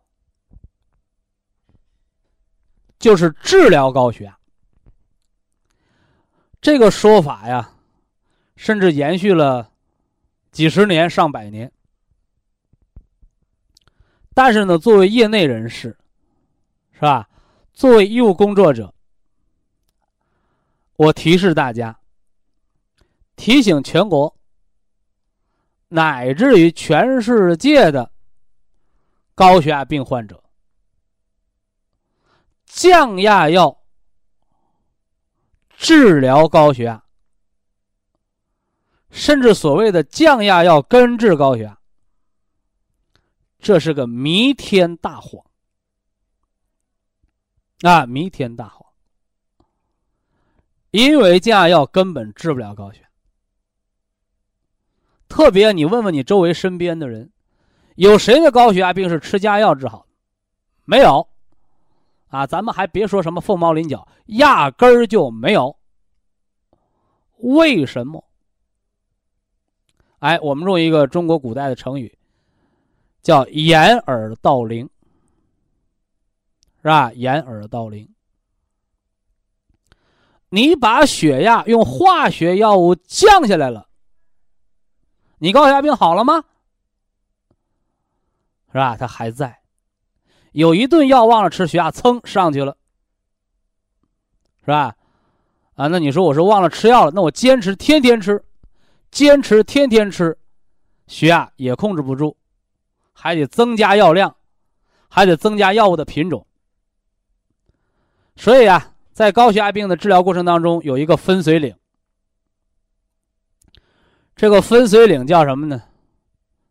[2.98, 4.38] 就是治疗高血压。
[6.60, 7.72] 这个说法呀，
[8.54, 9.72] 甚至延续了
[10.50, 11.72] 几十年、上百年。
[14.34, 15.96] 但是呢，作为业内人士，
[16.92, 17.30] 是吧？
[17.72, 18.92] 作为医务工作者，
[20.96, 21.98] 我提示大家，
[23.36, 24.36] 提醒全国
[25.94, 28.10] 乃至于全世界的
[29.34, 30.42] 高血压病患者，
[32.64, 33.82] 降压药
[35.76, 37.04] 治疗高血压，
[39.10, 41.78] 甚至所谓的降压药根治高血压，
[43.58, 45.44] 这是个弥天大谎。
[47.82, 48.90] 啊，弥天大谎！
[50.90, 53.11] 因为降压药根本治不了高血压。
[55.32, 57.32] 特别你问问你周围身边的人，
[57.94, 60.04] 有谁的高血压病是吃降压药治好？
[60.84, 61.26] 没有。
[62.28, 65.74] 啊，咱们还别说什么凤毛麟角，压根儿就没有。
[67.38, 68.22] 为什么？
[70.18, 72.14] 哎，我们用一个中国古代的成语，
[73.22, 74.86] 叫“掩耳盗铃”，
[76.82, 77.10] 是吧？
[77.14, 78.06] 掩耳盗铃。
[80.50, 83.88] 你把血压用化学药物降下来了，
[85.42, 86.44] 你高血压病好了吗？
[88.68, 88.96] 是吧？
[88.96, 89.58] 它还在。
[90.52, 92.76] 有一顿药忘了吃，血压蹭上去了，
[94.60, 94.94] 是吧？
[95.74, 97.10] 啊，那你说我是忘了吃药了？
[97.12, 98.40] 那我坚持天天吃，
[99.10, 100.38] 坚持天天吃，
[101.08, 102.36] 血压也控制不住，
[103.12, 104.36] 还得增加药量，
[105.08, 106.46] 还得增加药物的品种。
[108.36, 111.74] 所以啊，在高血压病的治疗过程当中，有一个分水岭。
[114.34, 115.82] 这个分水岭叫什么呢？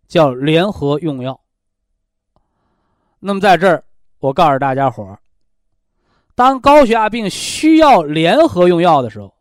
[0.07, 1.39] 叫联合用药。
[3.19, 3.83] 那么在这儿，
[4.19, 5.19] 我告诉大家伙儿，
[6.35, 9.33] 当高血压病需要联合用药的时候，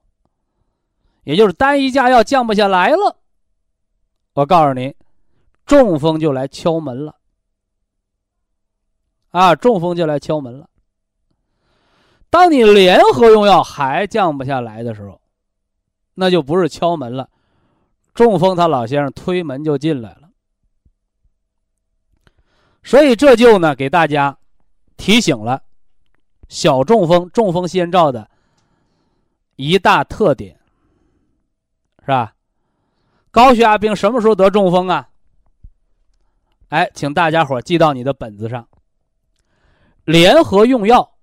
[1.25, 3.17] 也就是单一价药降不下来了，
[4.35, 4.95] 我告诉您，
[5.67, 7.17] 中风就来敲门了。
[9.31, 10.69] 啊，中风就来敲门了。
[12.29, 15.21] 当你联合用药还降不下来的时候，
[16.15, 17.29] 那就不是敲门了，
[18.15, 20.31] 中风他老先生推门就进来了。
[22.83, 24.37] 所以这就呢给大家
[24.97, 25.63] 提醒了
[26.49, 28.29] 小中风、中风先兆的
[29.57, 30.59] 一大特点，
[32.01, 32.35] 是吧？
[33.31, 35.09] 高血压病什么时候得中风啊？
[36.69, 38.67] 哎，请大家伙记到你的本子上。
[40.05, 41.17] 联合用药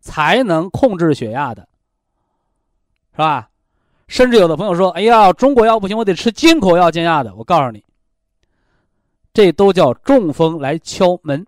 [0.00, 1.68] 才能控制血压的，
[3.12, 3.50] 是吧？
[4.14, 7.82] 甚至有的朋友说：“哎呀，中国药不行，我得吃进口药降压的。”我告诉你。
[9.32, 11.44] 这都叫中风来敲门，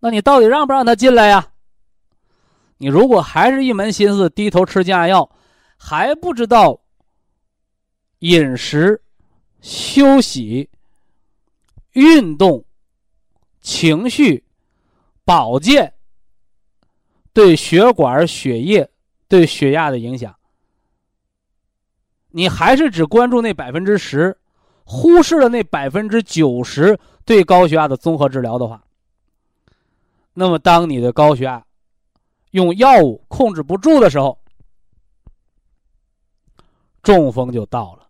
[0.00, 1.48] 那你到底让不让他进来呀？
[2.76, 5.30] 你如果还是一门心思低头吃降压药，
[5.78, 6.78] 还不知道
[8.18, 9.00] 饮食、
[9.62, 10.68] 休息、
[11.92, 12.62] 运动、
[13.62, 14.44] 情绪、
[15.24, 15.90] 保健
[17.32, 18.86] 对血管、血液、
[19.34, 20.32] 对血压的影响，
[22.28, 24.38] 你还是只关注那百分之十。
[24.84, 28.84] 忽视了那百分之九十对高血压的综合治疗的话，
[30.34, 31.66] 那么当你的高血压
[32.52, 34.38] 用药物控制不住的时候，
[37.02, 38.06] 中风就到了，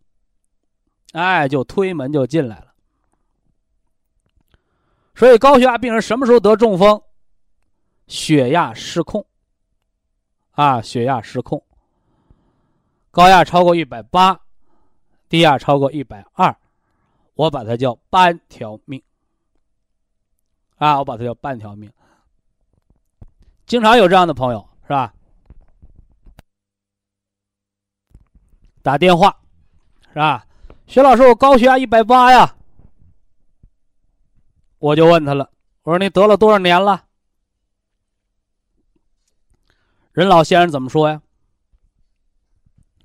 [1.13, 2.75] 哎，就推门就进来了。
[5.15, 7.01] 所以高血压病人什么时候得中风？
[8.09, 9.25] 血压失控，
[10.55, 11.63] 啊，血压失控，
[13.11, 14.41] 高压超过一百八，
[15.29, 16.57] 低压超过一百二。
[17.35, 19.03] 我把它叫半条命，
[20.77, 21.93] 啊，我把它叫半条命。
[23.67, 25.13] 经常有这样的朋友，是吧？
[28.83, 29.37] 打电话，
[30.11, 30.47] 是吧？
[30.87, 32.55] 薛老师，我高血压一百八呀。
[34.79, 35.51] 我就问他了，
[35.83, 37.07] 我说你得了多少年了？
[40.15, 41.21] 任老先生怎么说呀？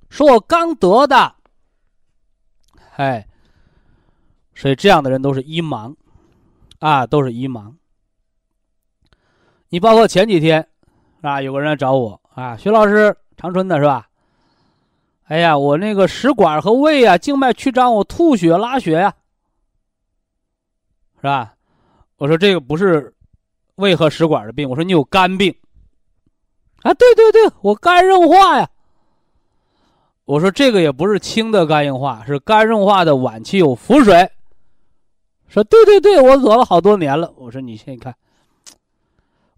[0.10, 1.36] 说我刚得的。
[2.95, 3.26] 哎。
[4.56, 5.95] 所以这样的人都是一盲，
[6.80, 7.74] 啊，都是一盲。
[9.69, 10.67] 你包括前几天，
[11.22, 14.10] 啊，有个人来找我，啊，徐老师，长春的是吧？
[15.24, 19.15] 哎呀，我那个食管和胃啊，静脉曲张，我吐血拉血呀，
[21.15, 21.56] 是吧？
[22.17, 23.15] 我说这个不是
[23.76, 25.56] 胃和食管的病，我说你有肝病，
[26.81, 28.69] 啊，对对对，我肝硬化呀。
[30.25, 34.31] 我说这个也不是轻的肝硬化，是肝硬化的晚期有腹水。
[35.47, 37.33] 说对对对，我得了好多年了。
[37.35, 38.15] 我说你先看，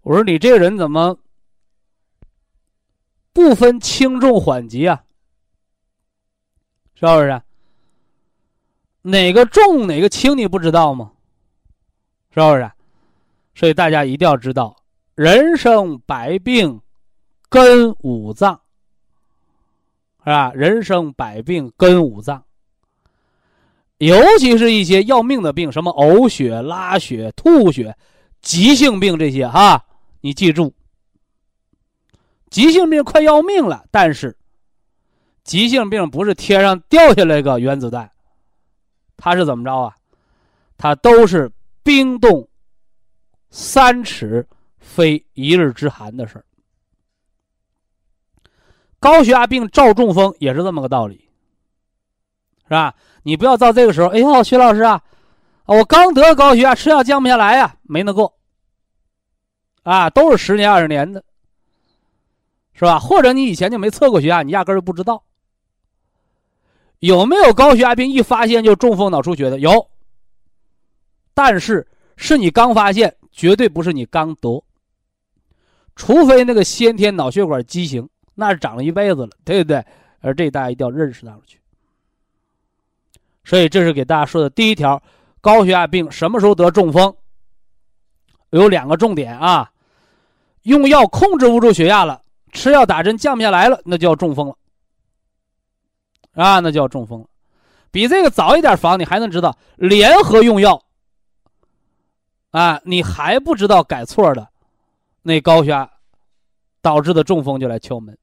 [0.00, 1.18] 我说你这个人怎么
[3.32, 5.04] 不分轻重缓急啊？
[6.94, 7.42] 是不是？
[9.02, 11.12] 哪个重哪个轻你不知道吗？
[12.30, 12.70] 是不是？
[13.54, 14.74] 所以大家一定要知道，
[15.14, 16.80] 人生百病
[17.52, 18.58] 根五脏，
[20.20, 20.50] 是吧？
[20.54, 22.42] 人生百病根五脏。
[23.98, 27.94] 尤其是一些要命的病，什么呕血、拉血、吐血，
[28.40, 29.84] 急性病这些哈，
[30.22, 30.72] 你记住，
[32.48, 33.84] 急性病快要命了。
[33.90, 34.34] 但是，
[35.44, 38.10] 急性病不是天上掉下来个原子弹，
[39.18, 39.94] 它是怎么着啊？
[40.78, 42.48] 它都是冰冻
[43.50, 44.48] 三尺
[44.78, 46.44] 非一日之寒的事儿。
[49.02, 51.28] 高血压病照中风也是这么个道理，
[52.62, 52.94] 是吧？
[53.24, 55.02] 你不要到这个时候，哎呦，徐老师啊，
[55.66, 58.32] 我刚得高血压，吃药降不下来呀，没那够。
[59.82, 61.24] 啊，都是十年二十年的，
[62.74, 63.00] 是吧？
[63.00, 65.24] 或者你以前就没测过血压，你压根儿就不知道。
[67.00, 69.58] 有没有高血压病一发现就中风脑出血的？
[69.58, 69.88] 有，
[71.34, 71.84] 但是
[72.16, 74.62] 是你刚发现，绝对不是你刚得。
[75.96, 79.84] 除非那个先天脑血管畸形，那是长了一辈子了，对不对？
[80.20, 81.58] 而这大家一定要认识到去。
[83.44, 85.02] 所以这是给大家说的第一条：
[85.40, 87.14] 高血压病什么时候得中风？
[88.50, 89.68] 有两个重点啊。
[90.62, 92.22] 用药控制不住血压了，
[92.52, 94.56] 吃药打针降不下来了，那就要中风了，
[96.34, 97.26] 啊，那就要中风了。
[97.90, 100.80] 比这个早一点防，你还能知道联合用药，
[102.52, 104.48] 啊，你还不知道改错的，
[105.22, 105.90] 那高血压
[106.80, 108.16] 导致的中风就来敲门，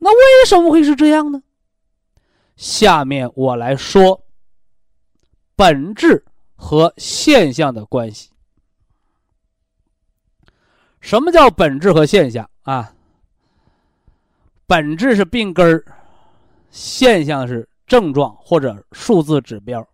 [0.00, 1.42] 那为什么会是这样呢？
[2.56, 4.26] 下面我来说
[5.54, 6.24] 本质
[6.56, 8.30] 和现象的关系。
[11.00, 12.94] 什么叫本质和现象啊？
[14.66, 15.84] 本质是病根儿，
[16.70, 19.88] 现象是症状或者数字指标。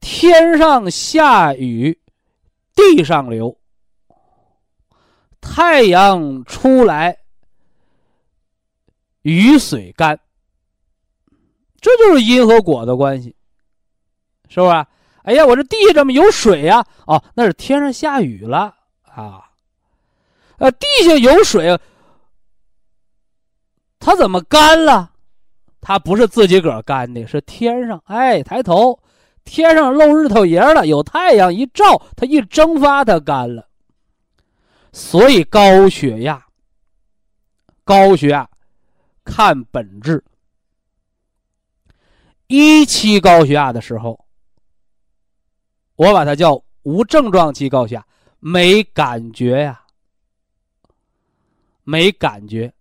[0.00, 2.00] 天上下雨，
[2.74, 3.58] 地上流，
[5.40, 7.17] 太阳出来，
[9.28, 10.18] 雨水干，
[11.80, 13.36] 这就是因和果的关系，
[14.48, 14.86] 是不是？
[15.22, 16.82] 哎呀，我这地下怎么有水呀？
[17.06, 18.74] 哦，那是天上下雨了。
[19.02, 19.50] 啊，
[20.56, 21.78] 呃，地下有水，
[23.98, 25.12] 它怎么干了？
[25.80, 28.02] 它不是自己个儿干的，是天上。
[28.06, 28.98] 哎，抬头，
[29.44, 33.68] 天上露日头爷了，有太阳一照，它一蒸发，它干了。
[34.92, 36.42] 所以高血压，
[37.84, 38.48] 高血压
[39.28, 40.24] 看本质。
[42.46, 44.24] 一期高血压的时候，
[45.96, 48.06] 我把它叫无症状期高血压。
[48.40, 49.82] 没感觉呀，
[51.82, 52.72] 没感觉，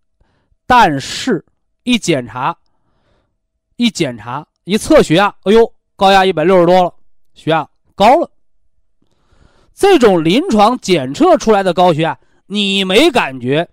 [0.65, 1.43] 但是，
[1.83, 2.55] 一检查，
[3.75, 6.93] 一检查，一测血压，哎呦，高压一百六十多了，
[7.33, 8.31] 血压高了。
[9.73, 13.67] 这种临床检测出来的高血压，你没感觉，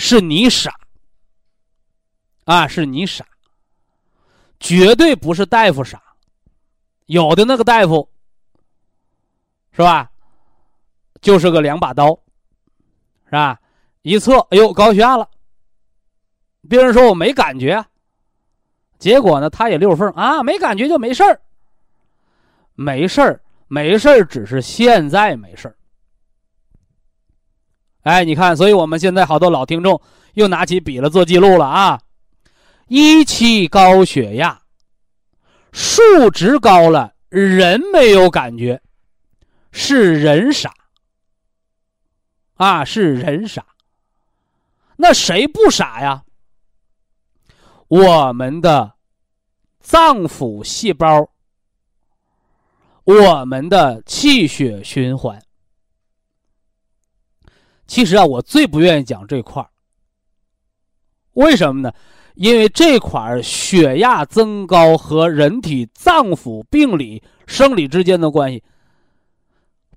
[0.00, 0.72] 是你傻，
[2.44, 3.26] 啊，是你傻，
[4.60, 6.00] 绝对不是大夫傻，
[7.06, 8.08] 有的那个大夫。
[9.72, 10.08] 是吧？
[11.20, 12.16] 就是个两把刀，
[13.24, 13.60] 是吧？
[14.02, 15.28] 一测，哎呦，高血压了。
[16.68, 17.84] 病人说我没感觉，
[19.00, 21.40] 结果呢，他也溜缝啊，没感觉就没事儿，
[22.76, 25.76] 没事儿，没事儿，只是现在没事儿。
[28.08, 30.00] 哎，你看，所以我们现在好多老听众
[30.32, 32.00] 又拿起笔了做记录了啊。
[32.86, 34.62] 一期高血压，
[35.72, 38.80] 数值高了，人没有感觉。
[39.70, 40.72] 是人傻
[42.54, 42.82] 啊！
[42.82, 43.66] 是人傻，
[44.96, 46.24] 那谁不傻呀？
[47.88, 48.94] 我们的
[49.80, 51.28] 脏腑细胞，
[53.04, 55.42] 我们的气血循环。
[57.88, 59.68] 其实啊，我最不愿意讲这块儿。
[61.32, 61.92] 为什么呢？
[62.34, 68.62] 因为这块儿血压增高和人体脏腑病理生理之间的关系。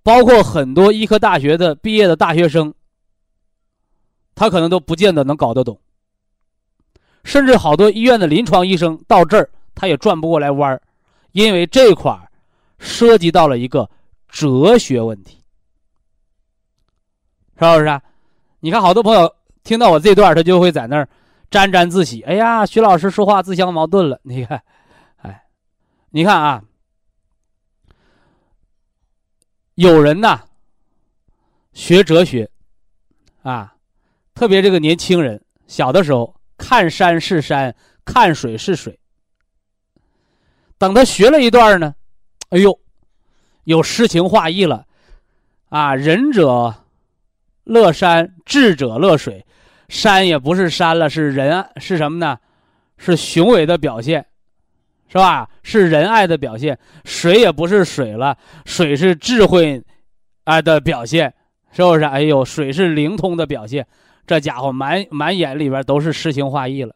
[0.02, 2.74] 包括很多医科大学的毕业的大学生，
[4.34, 5.80] 他可能都不见得能搞得懂。
[7.24, 10.82] 甚至好多医院的临床医生到这儿，他也转不过来弯儿，
[11.34, 12.32] 因为这块儿
[12.80, 13.88] 涉及到了一个
[14.28, 15.41] 哲学问题，
[17.70, 18.02] 是不是？
[18.60, 21.08] 你看，好多朋友听到我这段，他就会在那儿
[21.50, 22.22] 沾沾自喜。
[22.22, 24.20] 哎呀，徐老师说话自相矛盾了。
[24.24, 24.62] 你看，
[25.18, 25.44] 哎，
[26.10, 26.64] 你看啊。
[29.76, 30.42] 有人呐，
[31.74, 32.52] 学哲学，
[33.42, 33.74] 啊，
[34.36, 37.74] 特别这个年轻人，小的时候看山是山，
[38.06, 39.00] 看水是水。
[40.78, 41.96] 等他学了一段呢，
[42.50, 42.80] 哎呦，
[43.64, 44.86] 有诗情画意了，
[45.70, 46.76] 啊，仁者
[47.64, 49.46] 乐山，智者乐水，
[49.90, 52.38] 山也不是山了，是人，是什么呢？
[52.98, 54.26] 是雄伟的表现。
[55.08, 55.50] 是吧？
[55.62, 56.80] 是仁爱的表现。
[57.04, 59.84] 水也不是水了，水是智慧，
[60.46, 61.34] 啊的表现，
[61.74, 62.06] 是不是？
[62.06, 63.86] 哎呦，水是灵通的表现。
[64.26, 66.96] 这家伙满满眼里边都是诗情画意了，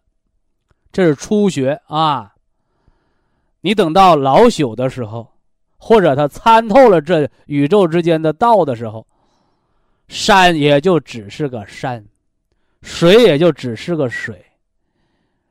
[0.94, 2.32] 这是初学啊。
[3.60, 5.34] 你等到老朽的时候，
[5.76, 9.06] 或者他参透了这宇宙之间的道的时候，
[10.08, 12.06] 山也就只是个山，
[12.82, 14.46] 水也就只是个水，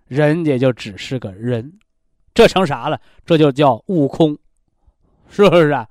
[0.07, 1.73] 人也就只是个人，
[2.33, 3.01] 这成啥了？
[3.27, 4.39] 这就叫悟空，
[5.29, 5.89] 是不是啊？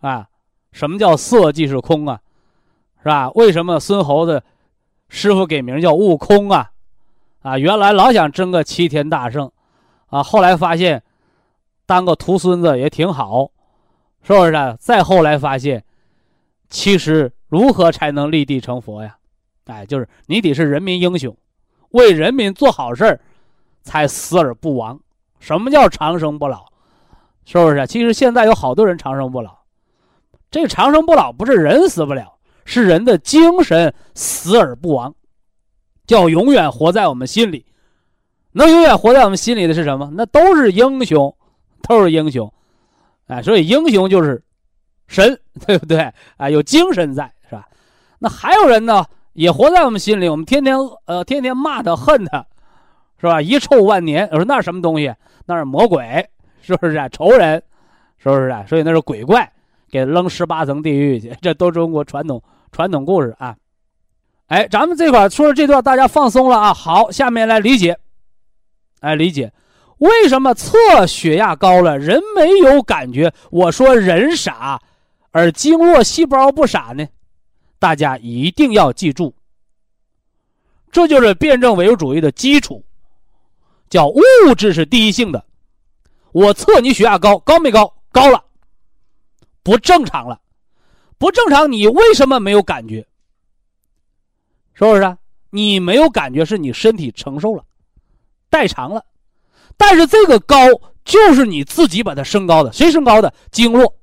[0.00, 0.28] 啊，
[0.72, 2.20] 什么叫色即是空啊？
[3.02, 3.30] 是吧？
[3.30, 4.42] 为什么孙猴子
[5.08, 6.70] 师傅给名叫悟空啊？
[7.42, 9.50] 啊，原来老想争个齐天大圣，
[10.08, 11.02] 啊，后来发现
[11.86, 13.50] 当个徒孙子也挺好，
[14.22, 14.76] 是不是啊？
[14.78, 15.82] 再后来发现，
[16.68, 19.18] 其实如何才能立地成佛呀？
[19.66, 21.36] 哎，就是你得是人民英雄，
[21.90, 23.20] 为人民做好事儿，
[23.82, 24.98] 才死而不亡。
[25.38, 26.66] 什么叫长生不老？
[27.44, 27.86] 是不是？
[27.86, 29.58] 其实现在有好多人长生不老，
[30.50, 32.38] 这个长生不老不是人死不了。
[32.66, 35.12] 是人的精神死而不亡，
[36.06, 37.66] 叫永远活在我们心里。
[38.52, 40.08] 能永远活在我们心里的是什么？
[40.14, 41.34] 那都是英雄，
[41.82, 42.52] 都是英雄。
[43.26, 44.40] 哎，所以英雄就是
[45.08, 46.12] 神，对不对？
[46.36, 47.32] 啊，有精神在，
[48.20, 50.28] 那还有人呢，也活在我们心里。
[50.28, 52.46] 我们天天呃，天天骂他、恨他，
[53.20, 53.42] 是吧？
[53.42, 54.28] 遗臭万年。
[54.30, 55.12] 我说那是什么东西？
[55.46, 56.28] 那是魔鬼，
[56.62, 57.08] 是不是啊？
[57.08, 57.60] 仇人，
[58.18, 58.64] 是不是啊？
[58.68, 59.50] 所以那是鬼怪，
[59.90, 61.36] 给扔十八层地狱去。
[61.42, 62.40] 这都中国传统。
[62.72, 63.56] 传统故事啊，
[64.46, 66.72] 哎，咱们这块说了这段，大家放松了啊。
[66.72, 67.98] 好，下面来理解，
[69.00, 69.52] 哎，理解
[69.98, 73.32] 为什么测血压高了人没有感觉？
[73.50, 74.80] 我说人傻，
[75.32, 77.04] 而经络细胞不傻呢？
[77.80, 79.34] 大家一定要记住，
[80.92, 82.84] 这就是辩证唯物主义的基础，
[83.88, 84.22] 叫物
[84.56, 85.44] 质是第一性的。
[86.32, 87.92] 我测你血压高，高没高？
[88.12, 88.44] 高了，
[89.62, 90.40] 不正常了。
[91.16, 93.06] 不正常，你为什么没有感觉？
[94.74, 95.16] 是不是？
[95.50, 97.64] 你没有感觉，是你身体承受了，
[98.48, 99.04] 代偿了。
[99.76, 100.56] 但是这个高
[101.04, 103.32] 就是你自己把它升高的，谁升高的？
[103.50, 103.94] 经络、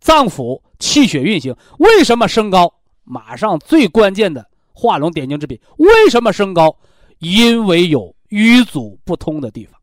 [0.00, 1.56] 脏腑、气血运行。
[1.78, 2.72] 为什么升高？
[3.04, 5.60] 马上最关键的画龙点睛之笔。
[5.78, 6.76] 为什么升高？
[7.18, 9.80] 因为有瘀阻不通的地方，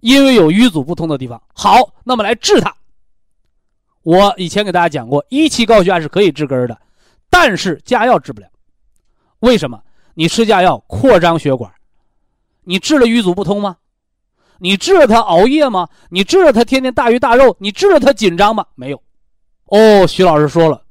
[0.00, 1.40] 因为有瘀阻不通的地方。
[1.54, 2.74] 好，那么来治它。
[4.02, 6.78] 我以前给大家讲过，一期高血压是可以治根的，
[7.30, 8.48] 但是加药治不了。
[9.38, 9.80] 为什么？
[10.14, 11.72] 你吃加药扩张血管，
[12.64, 13.76] 你治了瘀阻不通吗？
[14.58, 15.88] 你治了他熬夜吗？
[16.10, 17.56] 你治了他天天大鱼大肉？
[17.58, 18.66] 你治了他紧张吗？
[18.74, 19.02] 没有。
[19.66, 20.82] 哦，徐老师说了，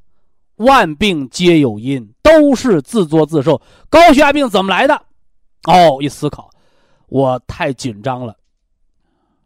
[0.56, 3.62] 万病皆有因，都是自作自受。
[3.90, 4.96] 高血压病怎么来的？
[5.66, 6.50] 哦，一思考，
[7.08, 8.36] 我太紧张了，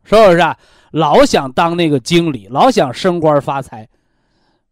[0.03, 0.57] 是不是啊？
[0.91, 3.87] 老想当那个经理，老想升官发财，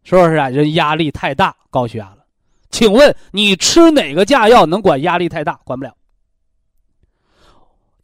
[0.02, 0.48] 是不是啊？
[0.48, 2.24] 人压力太大，高血压了。
[2.70, 5.60] 请问你吃哪个架药能管压力太大？
[5.64, 5.94] 管不了。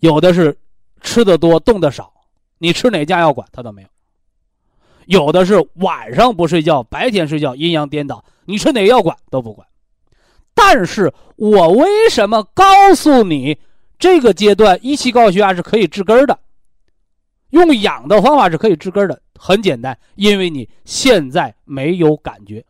[0.01, 0.57] 有的是
[1.01, 2.13] 吃的多，动的少，
[2.59, 3.89] 你吃哪架药管他都没有。
[5.07, 9.67] 有的是晚上不睡觉，白天睡觉，阴阳颠倒，你吃哪个药管都不管。
[10.55, 13.59] 但是我为什么告诉你，
[13.99, 16.39] 这个阶段一期高血压是可以治根的？
[17.51, 22.65] 用养的方法是可以治根的，很简单，因为你现在没有感觉，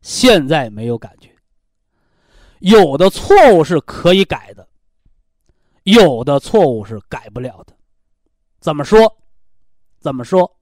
[0.00, 1.30] 现在没有感觉。
[2.60, 4.66] 有的错误是可以改的，
[5.82, 7.74] 有的错误是改不了的。
[8.58, 9.18] 怎么说？
[10.04, 10.54] 怎么说？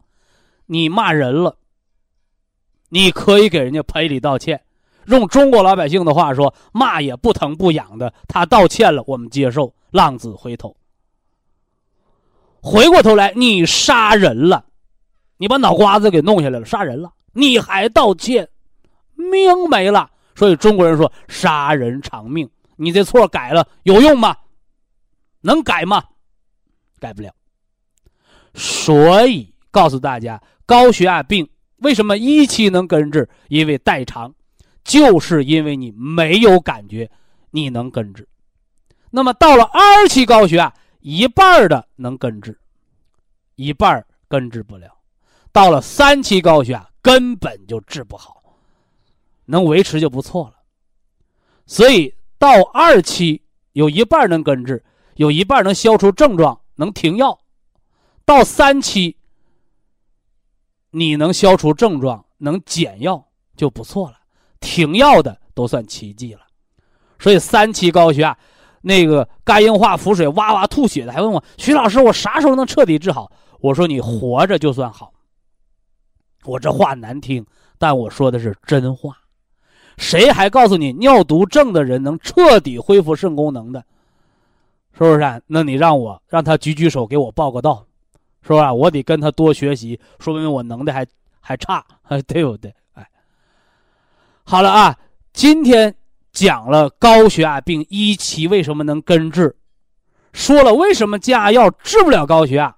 [0.67, 1.59] 你骂人了，
[2.91, 4.63] 你可以给人家赔礼道歉。
[5.07, 10.77] 用中国老百姓的话说，骂也不疼不痒的，他道歉了，我们接受，浪子回头。
[12.61, 14.65] 回过头来，你杀人了，
[15.39, 18.49] 你把脑瓜子给弄下来了，杀人了，你还道歉，
[19.17, 20.09] 命没了。
[20.37, 24.37] 所以中国人说杀人偿命，你这错改了有用吗？
[25.41, 26.05] 能改吗？
[27.01, 27.35] 改不了。
[28.55, 31.49] 所以告诉大家，高血压病
[31.79, 33.29] 为什么一期能根治？
[33.49, 34.35] 因为代偿，
[34.85, 37.11] 就是因为你没有感觉，
[37.51, 38.29] 你能根治。
[39.11, 40.73] 那么到了二期高血压。
[41.05, 42.57] 一半的能根治，
[43.57, 44.87] 一半根治不了。
[45.51, 48.41] 到了三期高血压，根本就治不好，
[49.47, 50.55] 能维持就不错了。
[51.67, 53.43] 所以到二期
[53.73, 54.85] 有一半能根治，
[55.17, 57.37] 有一半能消除症状，能停药。
[58.33, 59.15] 到三期，
[60.91, 64.17] 你能消除症状，能减药就不错了。
[64.59, 66.41] 停药的都算奇迹了。
[67.19, 68.37] 所以三期高血压。
[68.81, 73.31] 那个肝硬化腹水哇哇吐血的，还问我徐老师，我啥时候能彻底治好？
[73.61, 75.13] 我说你活着就算好。
[76.45, 77.47] 我这话难听，
[77.79, 79.19] 但我说的是真话。
[79.99, 83.85] 谁还告诉你尿毒症的人能彻底恢复肾功能的？
[84.95, 85.43] 是不是？
[85.47, 87.87] 那你让我让他举举手给我报个到，
[88.43, 88.73] 是吧？
[88.73, 91.07] 我得跟他多学习，说明我能耐还
[91.41, 91.85] 还差，
[92.27, 92.75] 对不对？
[92.95, 93.09] 哎，
[94.45, 94.99] 好了啊，
[95.33, 95.95] 今天
[96.33, 99.55] 讲了高血压病一期为什么能根治，
[100.33, 102.75] 说了为什么降压药治不了高血压，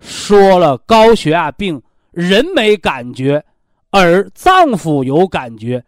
[0.00, 3.44] 说了高血压病人没感觉，
[3.90, 5.84] 而脏腑有感觉，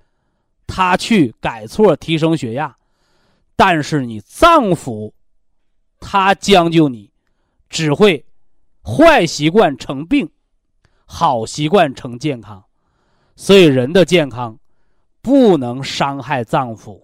[0.66, 2.76] 他去改错提升血压，
[3.56, 5.12] 但是你脏腑
[5.98, 7.10] 他将就你，
[7.68, 8.24] 只会
[8.86, 10.30] 坏习惯成病，
[11.04, 12.62] 好习惯成健康，
[13.34, 14.56] 所以人的健康。
[15.20, 17.02] 不能伤害脏腑，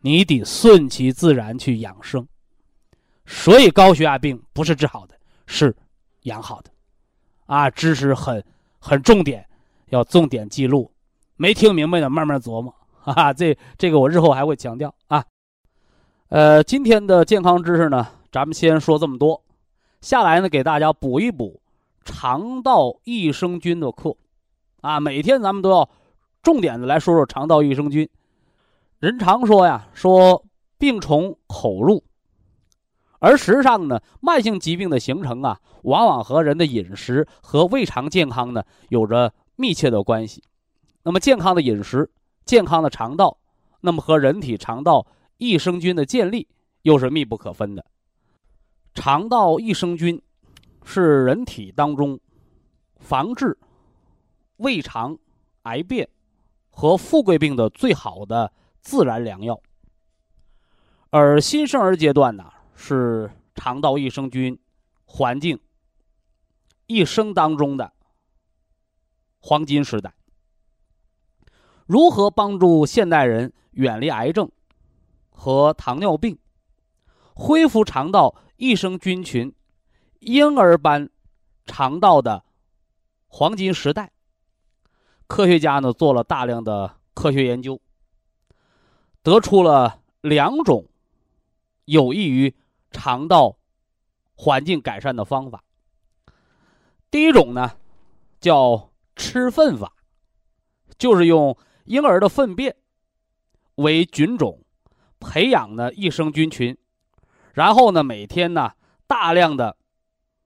[0.00, 2.26] 你得顺其自然去养生。
[3.26, 5.14] 所以高血压病不是治好的，
[5.44, 5.76] 是
[6.22, 6.70] 养好的。
[7.44, 8.42] 啊，知识很
[8.78, 9.46] 很重点，
[9.90, 10.90] 要重点记录。
[11.36, 12.74] 没听明白的慢慢琢磨。
[13.04, 15.22] 哈哈，这这个我日后还会强调啊。
[16.30, 19.44] 呃，今天的健康知识呢，咱们先说这么多。
[20.00, 21.60] 下来呢，给大家补一补
[22.04, 24.16] 肠道益生菌的课。
[24.80, 25.88] 啊，每天咱们都要。
[26.40, 28.08] 重点的来说说肠道益生菌。
[29.00, 30.44] 人常说呀，说
[30.78, 32.02] 病从口入，
[33.18, 40.42] 而实际上呢，慢性疾病的形成啊，往往和人的饮食和胃肠健康呢有着密切的关系。
[41.02, 42.08] 那么，健康的饮食、
[42.46, 43.36] 健康的肠道，
[43.80, 46.48] 那么和人体肠道益生菌的建立
[46.82, 47.84] 又是密不可分的。
[48.94, 50.20] 肠道益生菌
[50.84, 52.18] 是人体当中
[52.98, 53.58] 防治
[54.56, 55.18] 胃肠
[55.62, 56.08] 癌变。
[56.70, 59.60] 和富贵病的最好的自然良药，
[61.10, 64.56] 而新生儿阶段呢，是肠道益生菌
[65.04, 65.58] 环境
[66.86, 67.92] 一生当中的
[69.40, 70.14] 黄金时代。
[71.84, 74.48] 如何帮助现代人远离癌症
[75.30, 76.38] 和糖尿病，
[77.34, 79.54] 恢复肠道益生菌群
[80.18, 81.08] 婴儿般
[81.64, 82.44] 肠道的
[83.28, 84.10] 黄金时代？
[85.28, 87.80] 科学家呢做了大量的科学研究，
[89.22, 90.88] 得出了两种
[91.84, 92.52] 有益于
[92.90, 93.56] 肠道
[94.34, 95.62] 环境改善的方法。
[97.12, 97.76] 第一种呢
[98.40, 99.92] 叫吃粪法，
[100.98, 102.74] 就是用婴儿的粪便
[103.76, 104.64] 为菌种，
[105.20, 106.76] 培养呢益生菌群，
[107.58, 108.70] 然后呢每天呢
[109.08, 109.76] 大量的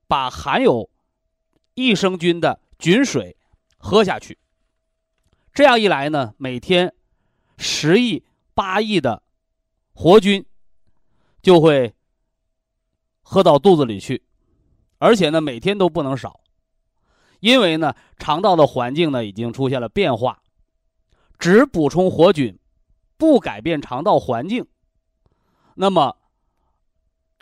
[0.07, 0.89] 把含有
[1.75, 3.37] 益生菌的菌水
[3.77, 4.39] 喝下去。
[5.53, 6.91] 这样一来呢，每天
[7.59, 8.23] 十亿、
[8.55, 9.21] 八亿的
[9.93, 10.43] 活菌
[11.43, 11.93] 就会
[13.21, 14.23] 喝到肚子里去，
[14.97, 16.39] 而且呢，每天都不能少，
[17.41, 20.41] 因为呢，肠道的环境呢已经出现了变化，
[21.37, 22.57] 只补充活菌，
[23.17, 24.65] 不改变肠道环境，
[25.75, 26.17] 那么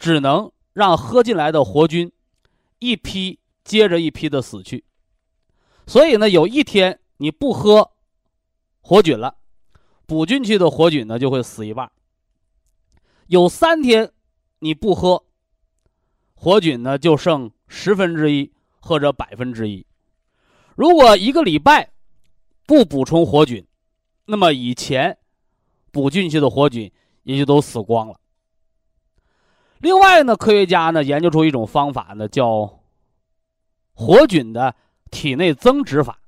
[0.02, 2.12] 只能让喝进来的活菌
[2.80, 4.84] 一批接着一批的死去，
[5.86, 7.92] 所以呢，有一天你不喝。
[8.82, 9.36] 活菌了，
[10.08, 11.92] 补进去的活菌呢就会死一半。
[13.28, 14.12] 有三天
[14.58, 15.24] 你不喝，
[16.34, 19.86] 活菌呢就剩十分之一或者百分之一。
[20.76, 21.92] 如果一个礼拜
[22.66, 23.64] 不补充活菌，
[24.26, 25.16] 那么以前
[25.92, 26.92] 补进去的活菌
[27.22, 28.20] 也就都死光了。
[29.82, 32.80] 另外呢，科学家呢研究出一种方法呢，叫
[33.94, 34.76] 活菌的
[35.10, 36.20] 体内增殖法，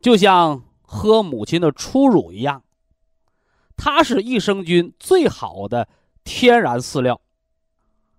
[0.00, 0.62] 就像。
[0.90, 2.62] 喝母亲的初乳一样，
[3.76, 5.86] 它是益生菌最好的
[6.24, 7.20] 天然饲料，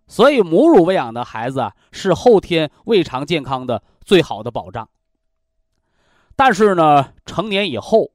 [0.06, 4.88] 所以母乳喂养的孩子啊，是后天胃肠健康的最好的保障。
[6.36, 8.12] 但是呢，成年以后，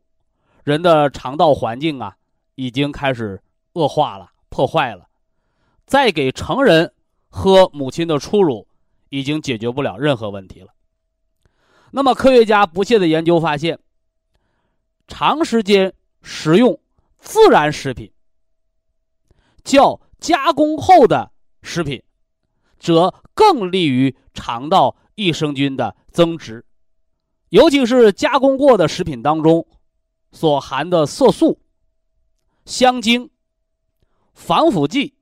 [0.63, 2.17] 人的肠道环境啊，
[2.55, 3.43] 已经开始
[3.73, 5.09] 恶化了、破坏了，
[5.87, 6.93] 再给成人
[7.29, 8.67] 喝母亲的初乳，
[9.09, 10.69] 已经解决不了任何问题了。
[11.91, 13.79] 那么，科学家不懈的研究发现。
[15.07, 16.81] 长时间食用
[17.19, 18.11] 自然食品，
[19.63, 21.31] 较加工后的
[21.61, 22.03] 食品，
[22.79, 26.65] 则更利于肠道益生菌的增殖。
[27.51, 29.67] 尤其是加工过的食品当中，
[30.33, 31.61] 所含的色素、
[32.65, 33.29] 香精、
[34.33, 35.13] 防腐剂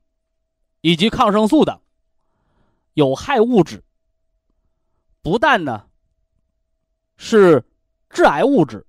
[0.83, 1.79] 以及抗生素等
[2.93, 3.83] 有害物质，
[5.21, 5.87] 不但呢
[7.17, 7.65] 是
[8.09, 8.85] 致癌物质。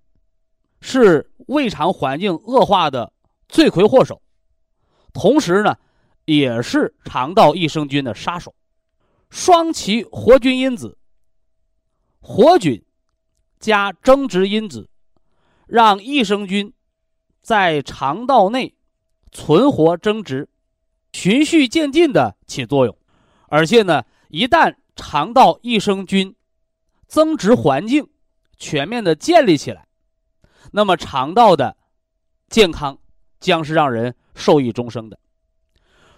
[0.87, 3.11] 是胃肠环境恶化的
[3.49, 4.21] 罪魁祸首，
[5.15, 5.79] 同时呢，
[6.27, 8.55] 也是肠道益生菌的杀手。
[9.31, 10.99] 双歧活菌因子、
[12.21, 12.85] 活菌
[13.59, 14.91] 加增殖因子，
[15.67, 16.71] 让益生菌
[17.41, 18.75] 在肠道内
[19.33, 20.51] 存活增殖，
[21.15, 22.99] 循序渐进的起作用。
[23.47, 26.35] 而且呢，一旦肠道益生菌
[27.07, 28.11] 增殖环境
[28.59, 29.87] 全面的建立起来。
[30.73, 31.77] 那么肠道的
[32.49, 32.99] 健康
[33.39, 35.21] 将是让人受益终生的。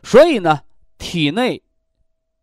[0.03, 0.63] 所以呢，
[0.97, 1.63] 体内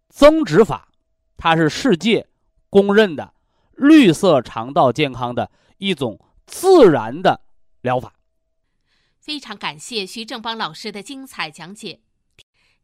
[0.10, 0.90] 增殖法，
[1.36, 2.28] 它是世界
[2.70, 3.34] 公认的
[3.72, 5.50] 绿色肠道健康的
[5.80, 7.42] 一种自然的
[7.82, 8.14] 疗法。
[9.20, 12.02] 非常感谢徐正邦老师的精彩讲解。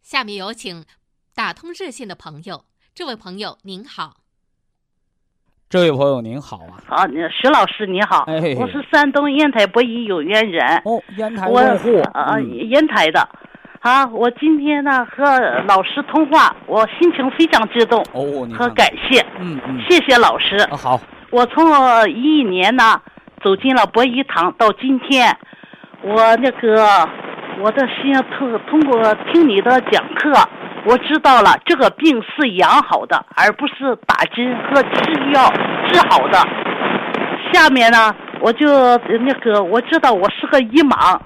[0.10, 0.86] 下面有请
[1.36, 2.64] 打通热线的朋友，
[2.96, 4.16] 这位朋友您好。
[5.70, 6.82] 这位朋友您好啊！
[6.88, 8.56] 啊，石老师你好，哎。
[8.58, 12.70] 我是山东烟台博医有缘人，哦，烟台我用户，呃嗯。
[12.70, 13.22] 烟台的，
[13.82, 15.24] 啊，我今天呢和
[15.68, 20.56] 老师通话，我心情非常激动哦，和感谢，嗯嗯，谢谢老师。
[20.56, 21.00] 啊好，
[21.30, 21.64] 我从
[22.10, 23.00] 一一年呢
[23.44, 25.38] 走进了博医堂，到今天，
[26.02, 27.08] 我那个
[27.62, 30.32] 我的心通通过听你的讲课，
[30.86, 35.52] 我知道了这个病是养好的，而不是打针和吃药
[35.92, 36.40] 治好的。
[37.52, 41.20] 下面呢，我就呃那个我知道我是个医盲，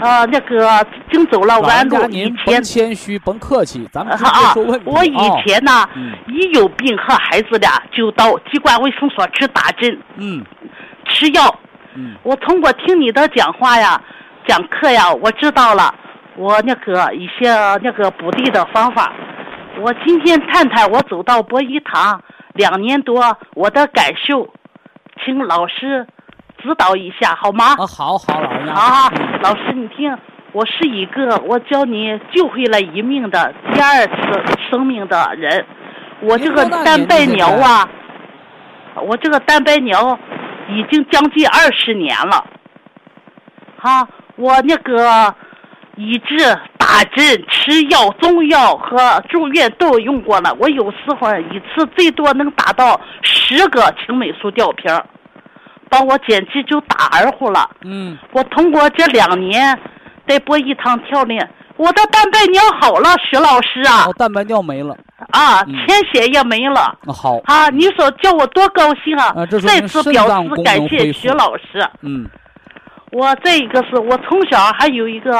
[0.00, 4.52] 呃，那个经走了老弯路，您以前甭谦虚，甭客气，咱们直接啊。
[4.54, 4.86] 说问题。
[4.86, 9.96] 我以哦前呢，嗯一有病和孩子俩就到机关卫生所去打针。
[10.16, 10.44] 嗯。
[11.04, 11.42] 吃药。
[11.94, 12.16] 嗯。
[12.24, 14.02] 我通过听你的讲话呀、
[14.46, 15.94] 讲课呀，我知道了
[16.36, 17.50] 我那个一些
[17.82, 19.12] 那个补地的方法。
[19.80, 22.22] 我今天探探我走到博医堂
[22.54, 24.48] 两年多，我的感受，
[25.24, 26.06] 请老师
[26.62, 27.74] 指导一下好吗？
[27.78, 30.16] 啊，好好，老人家，啊嗯，老师，你听，
[30.52, 35.66] 我是一个我教你救回了一命的第二次生命的人。
[36.20, 37.88] 我这个蛋白年纪现鸟啊，
[39.02, 40.18] 我这个蛋白鸟
[40.70, 42.46] 已经将近二十年了。
[43.78, 45.34] 哈、我那个
[45.96, 46.36] 医治、
[46.78, 50.54] 打针、吃药、中药和住院都用过了。
[50.60, 55.04] 我有时候一次最多能打到十个青霉素吊瓶儿，
[55.88, 57.70] 帮我简直就打二乎了。
[57.82, 59.78] 嗯，我通过这两年
[60.28, 64.94] 在博一堂调练，我的蛋白尿好了，徐老师啊哦，蛋白尿没了，
[65.30, 67.70] 啊，嗯潜血也没了啊好，啊！
[67.70, 69.32] 你说叫我多高兴啊！
[69.36, 71.88] 啊这再次表示感谢徐老师。
[72.02, 72.28] 嗯
[73.12, 75.32] 我再一个是我从小还有一个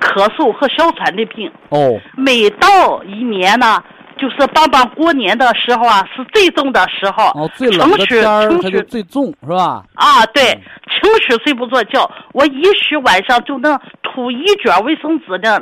[0.00, 3.82] 咳嗽和哮喘的病，哦，每到一年呢，
[4.18, 7.26] 就是爸爸过年的时候啊，是最重的时候。
[7.40, 9.84] 哦，最冷的天儿它就最重是吧？
[9.94, 10.60] 啊，对嗯，
[10.90, 15.60] 情绪睡不着觉，我一宿晚上就能吐一卷卫生纸的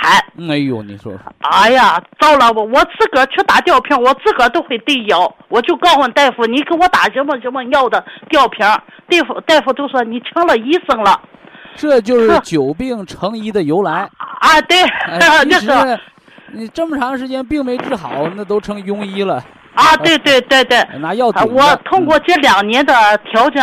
[0.00, 0.18] 痰。
[0.36, 2.50] 嗯哎呦，你说说，哎呀，糟了！
[2.52, 5.32] 我我自个儿去打吊瓶，我自个儿都会对药。
[5.48, 8.60] 我就告诉大夫，你给我打什么什么药的吊瓶。
[8.60, 11.20] 大夫大夫都说你成了医生了
[11.74, 14.08] 这就是久病成医的由来。
[14.18, 14.60] 啊！
[14.62, 16.00] 对，哎，那 其实
[16.52, 19.34] 你这么长时间病没治好，那都成庸医了，
[19.74, 21.62] 啊，对对对对，拿药啊顶着。
[21.62, 22.92] 我通过这两年的
[23.30, 23.62] 调整，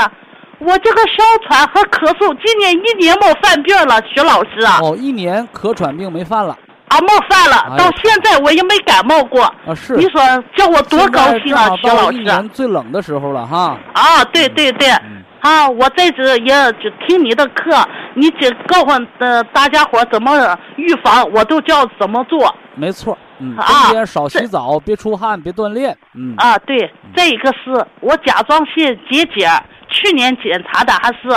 [0.59, 9.43] 我这个哮喘和咳嗽，今年一年没犯病了，徐老师啊嗯，哦，一年咳喘病没犯了啊没犯了，哎到现在我也没感冒过。
[9.43, 9.95] 啊，是。
[9.95, 10.21] 你说
[10.55, 13.77] 叫我多高兴啊，徐老师一年最冷的时候了哈。
[13.93, 14.23] 啊！
[14.31, 17.77] 对对对，嗯啊，我在这也就听你的课，
[18.15, 26.57] 你只告诉呃大家伙怎么预防，我都叫怎么做没错，嗯，啊冬天少洗是澡，别出汗，别锻炼，嗯，啊。
[26.59, 29.49] 对，再一个是我甲状腺结节，
[29.97, 31.29] 去年检查的还是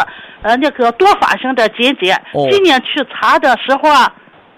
[0.43, 4.13] 呃那个多发性的结节，哦今年去查的时候啊，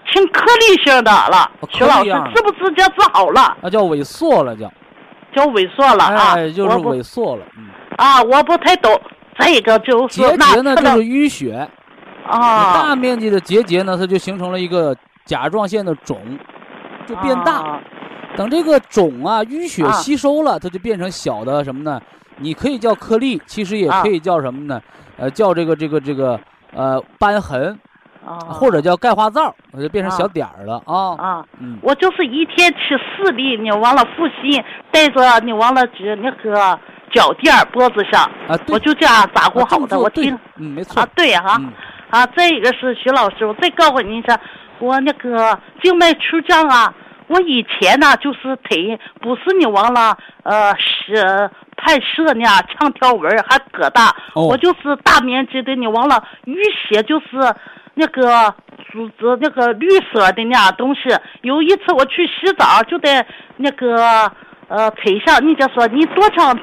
[0.05, 1.49] 成颗粒性的了。
[1.61, 3.55] 哦徐老师颗粒样的是不是就治好了？
[3.61, 4.71] 那叫萎缩了，叫，
[5.33, 6.33] 叫萎缩了啊！
[6.35, 8.99] 哎，就是萎缩了，嗯，啊，我不太懂。
[9.39, 11.67] 再一个就是结节呢就是淤血，
[12.27, 14.95] 啊，大面积的结节呢，它就形成了一个
[15.25, 16.19] 甲状腺的肿，
[17.07, 17.53] 就变大。
[17.53, 17.79] 啊
[18.35, 22.01] 等这个肿啊淤血啊吸收了，它就变成小的什么呢？
[22.37, 24.81] 你可以叫颗粒，其实也啊可以叫什么呢？
[25.17, 26.39] 呃，叫这个这个这个
[26.73, 27.79] 呃瘢痕，
[28.25, 31.15] 啊，或者叫钙化灶，我就变成啊小点儿了啊。
[31.17, 31.45] 啊。
[31.59, 36.77] 嗯，我就是一天吃四粒，你完了复习，带着你完了指那个
[37.13, 39.99] 脚垫脖子上，啊，我就这样咋过啊这好的。
[39.99, 41.61] 我听嗯，没错啊，，对哈
[42.09, 44.39] 啊再一个是徐老师，我再告诉您一下，
[44.79, 46.91] 我那个静脉曲张啊，
[47.27, 51.49] 我以前呢就是腿不是你忘了呃是
[51.83, 56.55] 排射呢，长条纹儿还疙瘩，哦我就是大面积的你忘了淤
[56.87, 57.25] 血就是
[57.95, 58.55] 那个
[58.89, 61.01] 组织那个绿色的那东西。
[61.41, 63.25] 有一次我去洗澡，就在
[63.57, 64.31] 那个
[64.69, 66.57] 呃腿上，人家说你多长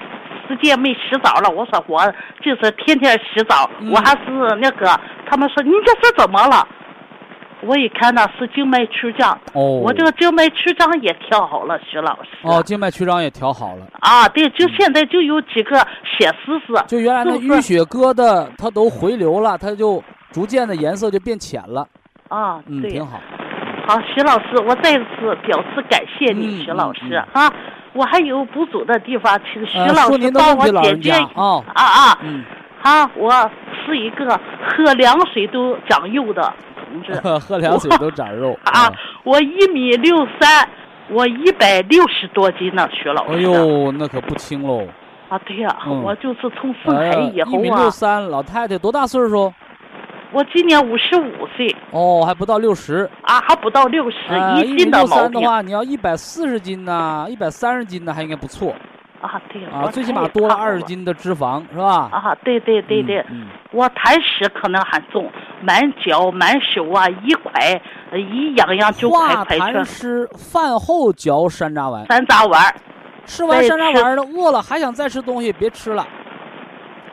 [0.48, 1.50] 时间没洗澡了？
[1.50, 2.00] 我说我
[2.40, 4.98] 就是天天洗澡，嗯我还是那个，
[5.28, 6.66] 他们说你这是怎么了？
[7.62, 12.30] 我一看那是静脉曲张，哦，我这个静脉曲张也调好了，徐老师。
[12.42, 13.86] 哦，静脉曲张也调好了。
[14.00, 21.86] 啊，对，就现在就有几个血丝丝，就原来那淤血疙瘩，它都回流了，它就逐渐的颜色就变浅了。
[22.28, 23.20] 啊，嗯，对挺，好。
[23.86, 27.00] 好，徐老师，我再次表示感谢你，嗯徐老师
[27.34, 27.52] 嗯啊。
[27.92, 31.18] 我还有不足的地方，请徐呃，老师说您的帮我问题，老人解决。
[31.18, 32.44] 家啊，啊啊，嗯，
[32.82, 33.50] 啊，我
[33.84, 36.52] 是一个喝凉水都长肉的
[36.90, 38.92] 同志 喝凉水都长肉 啊。
[39.24, 40.68] 我一米六三，
[41.10, 43.38] 我一百六十多斤呢，徐老师。
[43.38, 44.86] 哎呦，那可不轻喽！
[45.28, 49.52] 啊，对呀、嗯我就是从生孩以一米后啊，六三，老太太多大岁数？
[50.32, 53.08] 我今年五十五岁哦，还不到六十。
[53.22, 58.74] 啊，还不到六十、啊，一米一斤的毛病六三的话，你要一百四十斤呢，一百三十斤呢，还应该不错
[59.20, 59.40] 啊。
[59.52, 62.08] 对啊，我最起码多了胖二十斤的脂肪，是吧？
[62.12, 65.30] 啊，对对对对，嗯，我痰湿可能还重，
[65.62, 67.52] 满脚满手啊，一块
[68.10, 72.74] 呃一痒痒就快化痰湿，饭后嚼山楂丸，山楂丸。
[73.26, 76.06] 吃完山楂丸了，饿了还想再吃东西，别吃了。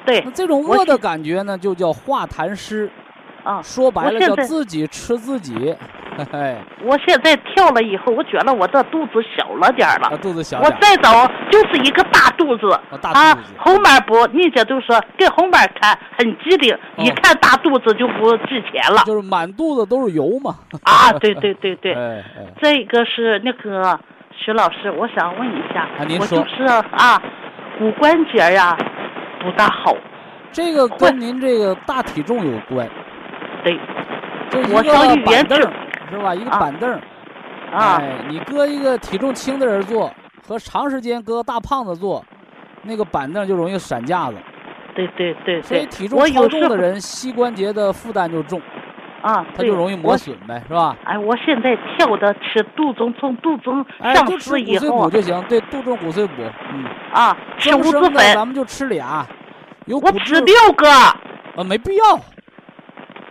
[0.05, 2.89] 对那这种饿的感觉呢，就叫化痰湿。
[3.43, 5.73] 啊，说白了叫自己吃自己，
[6.17, 10.17] 嘿嘿，我现在跳了以后，我觉得我这肚子小了点儿啊了。
[10.17, 20.55] 肚子小我，再找就是一个大肚子啊大啊肚子，后面不，人家都说跟后面看很机灵，一哦看大肚子就不值钱了就是满肚子都是油嘛。
[20.83, 21.11] 啊！
[21.19, 23.99] 对对对对，哎 哎，这个是那个
[24.31, 25.87] 徐老师，我想问一下，
[26.19, 27.21] 我就是啊，
[27.77, 28.75] 骨关节呀、
[29.43, 29.95] 不大好，
[30.51, 32.89] 这个跟您这个大体重有关，
[33.63, 33.77] 对
[34.49, 35.73] 就一我上个医院去板凳儿
[36.09, 36.33] 是吧？
[36.33, 36.59] 一个啊。
[36.59, 36.91] 板凳，
[37.71, 40.11] 啊，哎，你搁一个体重轻的人坐，
[40.47, 42.23] 和长时间搁大胖子坐，
[42.83, 44.37] 那个板凳就容易闪架子。
[44.95, 48.59] 对对对对，所以体重我超重的人，膝关节的负担就重，
[49.21, 50.95] 啊，他就容易磨损呗，是吧？
[51.03, 55.03] 哎，我现在跳的吃杜仲，从杜仲哎，上就吃骨碎市以后啊。
[55.03, 56.33] 补就行，对，杜仲骨碎补，
[56.73, 59.23] 嗯，啊，吃五子粉，咱们就吃俩，
[59.85, 62.19] 有我吃六个，啊没必要，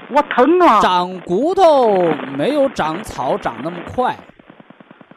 [0.08, 1.96] 我疼啊长骨头
[2.36, 4.16] 没有长草长那么快，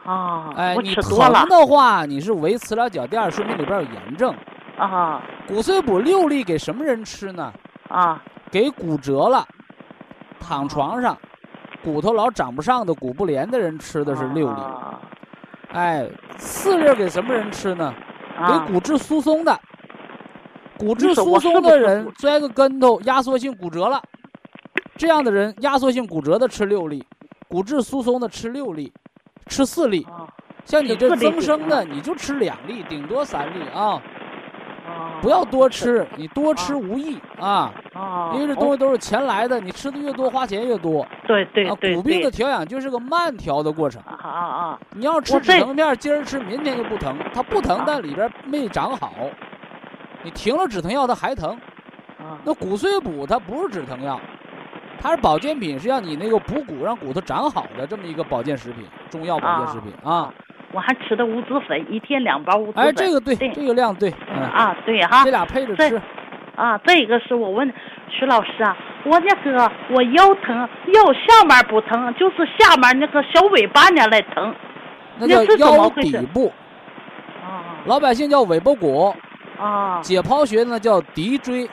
[0.04, 0.50] 啊！
[0.56, 1.18] 哎，我你疼
[1.48, 4.34] 的话，你是维持了脚垫，说明里边有炎症。
[4.76, 7.52] 啊骨碎补六粒给什么人吃呢？
[7.88, 9.46] 啊给骨折了，
[10.40, 11.16] 躺床上，
[11.84, 14.60] 骨头老长不上的骨不连的人吃的是六粒。
[14.60, 15.00] 啊
[15.72, 16.04] 哎，
[16.36, 17.94] 四粒给什么人吃呢？
[18.36, 19.56] 给啊骨质疏松的。
[20.76, 24.02] 骨质疏松的人骨摔个跟头，压缩性骨折了，
[25.00, 27.02] 这样的人压缩性骨折的吃六粒，
[27.48, 28.92] 骨质疏松的吃六粒，
[29.46, 30.04] 吃四粒。
[30.04, 30.28] 啊
[30.66, 34.00] 像你这增生的，你就吃两粒，顶多三粒啊，
[34.86, 35.18] 啊！
[35.22, 41.04] 不要多吃，你多吃无益啊，啊，因为这东西都是钱来的，你吃的越多，花钱越多。
[41.26, 44.02] 对对骨病的调养就是个慢调的过程。
[44.02, 44.78] 啊啊啊！
[44.90, 49.14] 你要吃止疼片，今儿吃明天就不疼，它不疼啊，但里边没长好。
[50.22, 51.58] 你停了止疼药，它还疼。
[52.18, 54.20] 啊那骨碎补它不是止疼药，
[55.02, 60.30] 它是保健品，是让你那个补骨，让骨头长好的这么一个保健食品，中药保健食品啊。
[60.72, 62.84] 我还吃的五子粉，一天两包五子粉。
[62.84, 66.00] 哎，这个对，对这个量对，嗯，啊，对哈这俩配着吃。
[66.54, 67.72] 啊，这个是我问
[68.10, 74.54] 徐老师啊，我那个我腰疼，腰下面不疼，就是下面那个小尾巴那来疼。
[75.18, 76.52] 那叫腰底部，
[77.42, 79.14] 啊老百姓叫尾巴骨，
[79.58, 81.68] 啊解剖学呢叫骶椎。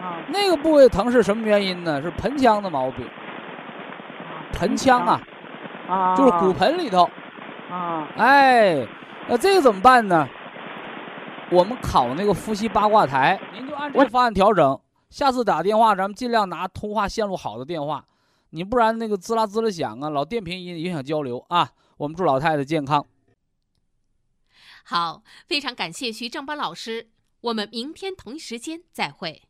[0.00, 0.22] 啊！
[0.28, 2.00] 那个部位疼是什么原因呢？
[2.00, 3.08] 是盆腔的毛病。
[4.52, 5.20] 盆腔啊，
[5.88, 7.08] 啊，就是骨盆里头。
[7.70, 8.86] 啊哎，
[9.28, 10.28] 那这个怎么办呢？
[11.50, 14.80] 我们考那个呼吸八卦台，您就按这个方案调整。
[15.10, 18.04] 下次打电话，咱们尽量拿通话线路好的电话，
[18.50, 21.70] 你不然那个滋啦滋啦响啊，老电频音影响交流啊。
[21.96, 23.04] 我们祝老太太健康。
[24.84, 27.08] 好，非常感谢徐正邦老师，
[27.40, 29.47] 我们明天同一时间再会。